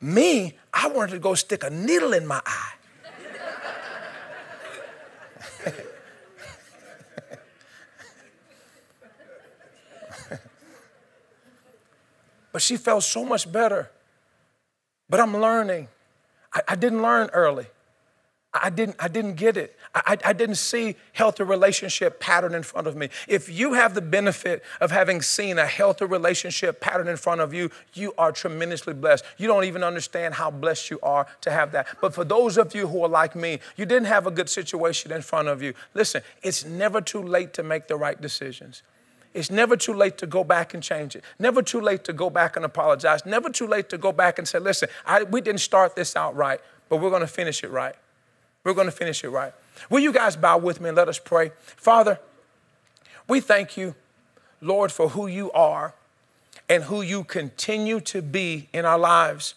Me, 0.00 0.54
I 0.72 0.88
wanted 0.88 1.12
to 1.12 1.18
go 1.18 1.34
stick 1.34 1.62
a 1.62 1.70
needle 1.70 2.12
in 2.12 2.26
my 2.26 2.40
eye. 2.44 2.72
but 12.52 12.62
she 12.62 12.76
felt 12.76 13.04
so 13.04 13.24
much 13.24 13.50
better. 13.50 13.90
But 15.08 15.20
I'm 15.20 15.36
learning. 15.36 15.88
I, 16.52 16.60
I 16.68 16.76
didn't 16.76 17.02
learn 17.02 17.28
early. 17.32 17.66
I 18.52 18.68
didn't, 18.68 18.96
I 18.98 19.06
didn't 19.06 19.34
get 19.34 19.56
it. 19.56 19.76
I, 19.94 20.18
I 20.24 20.32
didn't 20.32 20.56
see 20.56 20.96
healthy 21.12 21.44
relationship 21.44 22.18
pattern 22.18 22.52
in 22.52 22.64
front 22.64 22.88
of 22.88 22.96
me. 22.96 23.08
If 23.28 23.48
you 23.48 23.74
have 23.74 23.94
the 23.94 24.00
benefit 24.00 24.64
of 24.80 24.90
having 24.90 25.22
seen 25.22 25.56
a 25.58 25.66
healthy 25.66 26.04
relationship 26.04 26.80
pattern 26.80 27.06
in 27.06 27.16
front 27.16 27.40
of 27.40 27.54
you, 27.54 27.70
you 27.94 28.12
are 28.18 28.32
tremendously 28.32 28.92
blessed. 28.92 29.24
You 29.38 29.46
don't 29.46 29.64
even 29.64 29.84
understand 29.84 30.34
how 30.34 30.50
blessed 30.50 30.90
you 30.90 30.98
are 31.00 31.28
to 31.42 31.50
have 31.52 31.70
that. 31.72 31.86
But 32.00 32.12
for 32.12 32.24
those 32.24 32.58
of 32.58 32.74
you 32.74 32.88
who 32.88 33.04
are 33.04 33.08
like 33.08 33.36
me, 33.36 33.60
you 33.76 33.86
didn't 33.86 34.06
have 34.06 34.26
a 34.26 34.32
good 34.32 34.48
situation 34.48 35.12
in 35.12 35.22
front 35.22 35.46
of 35.46 35.62
you. 35.62 35.72
Listen, 35.94 36.22
it's 36.42 36.64
never 36.64 37.00
too 37.00 37.22
late 37.22 37.52
to 37.54 37.62
make 37.62 37.86
the 37.86 37.96
right 37.96 38.20
decisions. 38.20 38.82
It's 39.32 39.50
never 39.50 39.76
too 39.76 39.94
late 39.94 40.18
to 40.18 40.26
go 40.26 40.42
back 40.42 40.74
and 40.74 40.82
change 40.82 41.14
it. 41.14 41.22
Never 41.38 41.62
too 41.62 41.80
late 41.80 42.02
to 42.04 42.12
go 42.12 42.30
back 42.30 42.56
and 42.56 42.64
apologize. 42.64 43.24
Never 43.24 43.48
too 43.48 43.68
late 43.68 43.88
to 43.90 43.98
go 43.98 44.10
back 44.10 44.40
and 44.40 44.48
say, 44.48 44.58
listen, 44.58 44.88
I, 45.06 45.22
we 45.22 45.40
didn't 45.40 45.60
start 45.60 45.94
this 45.94 46.16
out 46.16 46.34
right, 46.34 46.60
but 46.88 46.96
we're 46.96 47.10
going 47.10 47.20
to 47.20 47.28
finish 47.28 47.62
it 47.62 47.70
right. 47.70 47.94
We're 48.64 48.74
going 48.74 48.86
to 48.86 48.92
finish 48.92 49.24
it 49.24 49.30
right. 49.30 49.52
Will 49.88 50.00
you 50.00 50.12
guys 50.12 50.36
bow 50.36 50.58
with 50.58 50.80
me 50.80 50.88
and 50.88 50.96
let 50.96 51.08
us 51.08 51.18
pray? 51.18 51.52
Father, 51.58 52.20
we 53.26 53.40
thank 53.40 53.76
you, 53.76 53.94
Lord, 54.60 54.92
for 54.92 55.10
who 55.10 55.26
you 55.26 55.50
are 55.52 55.94
and 56.68 56.84
who 56.84 57.02
you 57.02 57.24
continue 57.24 58.00
to 58.00 58.22
be 58.22 58.68
in 58.72 58.84
our 58.84 58.98
lives. 58.98 59.54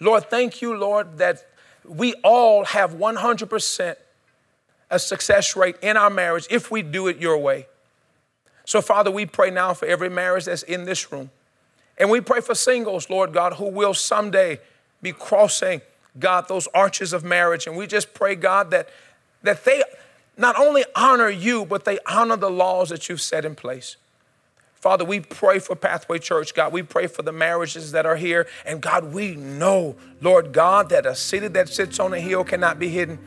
Lord, 0.00 0.30
thank 0.30 0.62
you, 0.62 0.76
Lord, 0.76 1.18
that 1.18 1.46
we 1.84 2.14
all 2.22 2.64
have 2.64 2.94
100% 2.94 3.96
a 4.90 4.98
success 4.98 5.56
rate 5.56 5.76
in 5.82 5.96
our 5.96 6.10
marriage 6.10 6.46
if 6.50 6.70
we 6.70 6.82
do 6.82 7.08
it 7.08 7.18
your 7.18 7.38
way. 7.38 7.66
So, 8.64 8.80
Father, 8.80 9.10
we 9.10 9.26
pray 9.26 9.50
now 9.50 9.74
for 9.74 9.86
every 9.86 10.08
marriage 10.08 10.44
that's 10.44 10.62
in 10.62 10.84
this 10.84 11.10
room. 11.10 11.30
And 11.98 12.10
we 12.10 12.20
pray 12.20 12.40
for 12.40 12.54
singles, 12.54 13.10
Lord 13.10 13.32
God, 13.32 13.54
who 13.54 13.68
will 13.68 13.94
someday 13.94 14.60
be 15.00 15.12
crossing, 15.12 15.80
God, 16.18 16.48
those 16.48 16.66
arches 16.68 17.12
of 17.12 17.24
marriage. 17.24 17.66
And 17.66 17.76
we 17.76 17.86
just 17.86 18.14
pray, 18.14 18.34
God, 18.34 18.70
that, 18.70 18.88
that 19.42 19.64
they 19.64 19.82
not 20.36 20.58
only 20.58 20.84
honor 20.94 21.28
you, 21.28 21.64
but 21.64 21.84
they 21.84 21.98
honor 22.06 22.36
the 22.36 22.50
laws 22.50 22.88
that 22.90 23.08
you've 23.08 23.20
set 23.20 23.44
in 23.44 23.54
place. 23.54 23.96
Father, 24.74 25.04
we 25.04 25.20
pray 25.20 25.60
for 25.60 25.76
Pathway 25.76 26.18
Church, 26.18 26.54
God. 26.54 26.72
We 26.72 26.82
pray 26.82 27.06
for 27.06 27.22
the 27.22 27.30
marriages 27.30 27.92
that 27.92 28.04
are 28.04 28.16
here. 28.16 28.48
And 28.66 28.80
God, 28.80 29.12
we 29.12 29.36
know, 29.36 29.94
Lord 30.20 30.52
God, 30.52 30.88
that 30.88 31.06
a 31.06 31.14
city 31.14 31.46
that 31.48 31.68
sits 31.68 32.00
on 32.00 32.12
a 32.12 32.18
hill 32.18 32.42
cannot 32.42 32.80
be 32.80 32.88
hidden. 32.88 33.20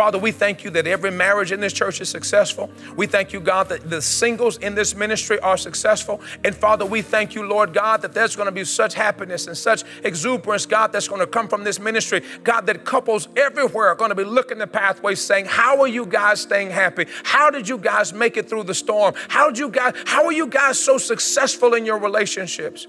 Father, 0.00 0.18
we 0.18 0.32
thank 0.32 0.64
you 0.64 0.70
that 0.70 0.86
every 0.86 1.10
marriage 1.10 1.52
in 1.52 1.60
this 1.60 1.74
church 1.74 2.00
is 2.00 2.08
successful. 2.08 2.70
We 2.96 3.06
thank 3.06 3.34
you, 3.34 3.38
God, 3.38 3.68
that 3.68 3.90
the 3.90 4.00
singles 4.00 4.56
in 4.56 4.74
this 4.74 4.94
ministry 4.94 5.38
are 5.40 5.58
successful. 5.58 6.22
And 6.42 6.56
Father, 6.56 6.86
we 6.86 7.02
thank 7.02 7.34
you, 7.34 7.46
Lord 7.46 7.74
God, 7.74 8.00
that 8.00 8.14
there's 8.14 8.34
going 8.34 8.46
to 8.46 8.52
be 8.52 8.64
such 8.64 8.94
happiness 8.94 9.46
and 9.46 9.54
such 9.54 9.84
exuberance, 10.02 10.64
God, 10.64 10.90
that's 10.90 11.06
going 11.06 11.20
to 11.20 11.26
come 11.26 11.48
from 11.48 11.64
this 11.64 11.78
ministry. 11.78 12.22
God, 12.42 12.62
that 12.62 12.86
couples 12.86 13.28
everywhere 13.36 13.88
are 13.88 13.94
going 13.94 14.08
to 14.08 14.14
be 14.14 14.24
looking 14.24 14.56
the 14.56 14.66
pathway 14.66 15.14
saying, 15.16 15.44
How 15.44 15.82
are 15.82 15.86
you 15.86 16.06
guys 16.06 16.40
staying 16.40 16.70
happy? 16.70 17.04
How 17.22 17.50
did 17.50 17.68
you 17.68 17.76
guys 17.76 18.14
make 18.14 18.38
it 18.38 18.48
through 18.48 18.62
the 18.62 18.74
storm? 18.74 19.12
How 19.28 19.50
did 19.50 19.58
you 19.58 19.68
guys, 19.68 19.92
how 20.06 20.24
are 20.24 20.32
you 20.32 20.46
guys 20.46 20.80
so 20.80 20.96
successful 20.96 21.74
in 21.74 21.84
your 21.84 21.98
relationships? 21.98 22.86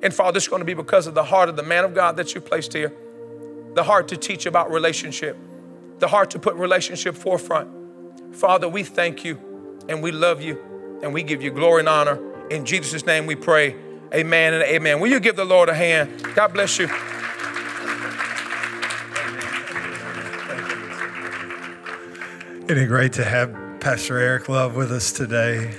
And 0.00 0.14
Father, 0.14 0.36
it's 0.36 0.46
going 0.46 0.60
to 0.60 0.64
be 0.64 0.74
because 0.74 1.08
of 1.08 1.14
the 1.14 1.24
heart 1.24 1.48
of 1.48 1.56
the 1.56 1.64
man 1.64 1.84
of 1.84 1.92
God 1.92 2.16
that 2.18 2.36
you 2.36 2.40
placed 2.40 2.72
here, 2.72 2.92
the 3.74 3.82
heart 3.82 4.06
to 4.06 4.16
teach 4.16 4.46
about 4.46 4.70
relationship 4.70 5.36
the 6.04 6.08
heart 6.08 6.32
to 6.32 6.38
put 6.38 6.54
relationship 6.56 7.14
forefront. 7.14 7.66
Father, 8.36 8.68
we 8.68 8.82
thank 8.82 9.24
you 9.24 9.38
and 9.88 10.02
we 10.02 10.12
love 10.12 10.42
you 10.42 10.62
and 11.02 11.14
we 11.14 11.22
give 11.22 11.42
you 11.42 11.50
glory 11.50 11.80
and 11.80 11.88
honor. 11.88 12.20
In 12.50 12.66
Jesus' 12.66 13.06
name 13.06 13.24
we 13.24 13.34
pray. 13.34 13.74
Amen 14.12 14.52
and 14.52 14.62
amen. 14.64 15.00
Will 15.00 15.08
you 15.08 15.18
give 15.18 15.34
the 15.34 15.46
Lord 15.46 15.70
a 15.70 15.74
hand? 15.74 16.10
God 16.34 16.48
bless 16.48 16.78
you. 16.78 16.90
Isn't 22.64 22.84
it 22.84 22.86
great 22.88 23.14
to 23.14 23.24
have 23.24 23.56
Pastor 23.80 24.18
Eric 24.18 24.50
Love 24.50 24.76
with 24.76 24.92
us 24.92 25.10
today? 25.10 25.70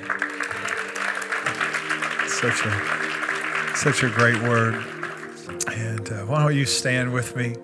Such 2.25 2.65
a 2.65 3.75
such 3.75 4.01
a 4.01 4.09
great 4.09 4.41
word. 4.41 4.73
And 5.71 6.11
uh, 6.11 6.25
why 6.25 6.41
don't 6.41 6.55
you 6.55 6.65
stand 6.65 7.13
with 7.13 7.35
me? 7.35 7.55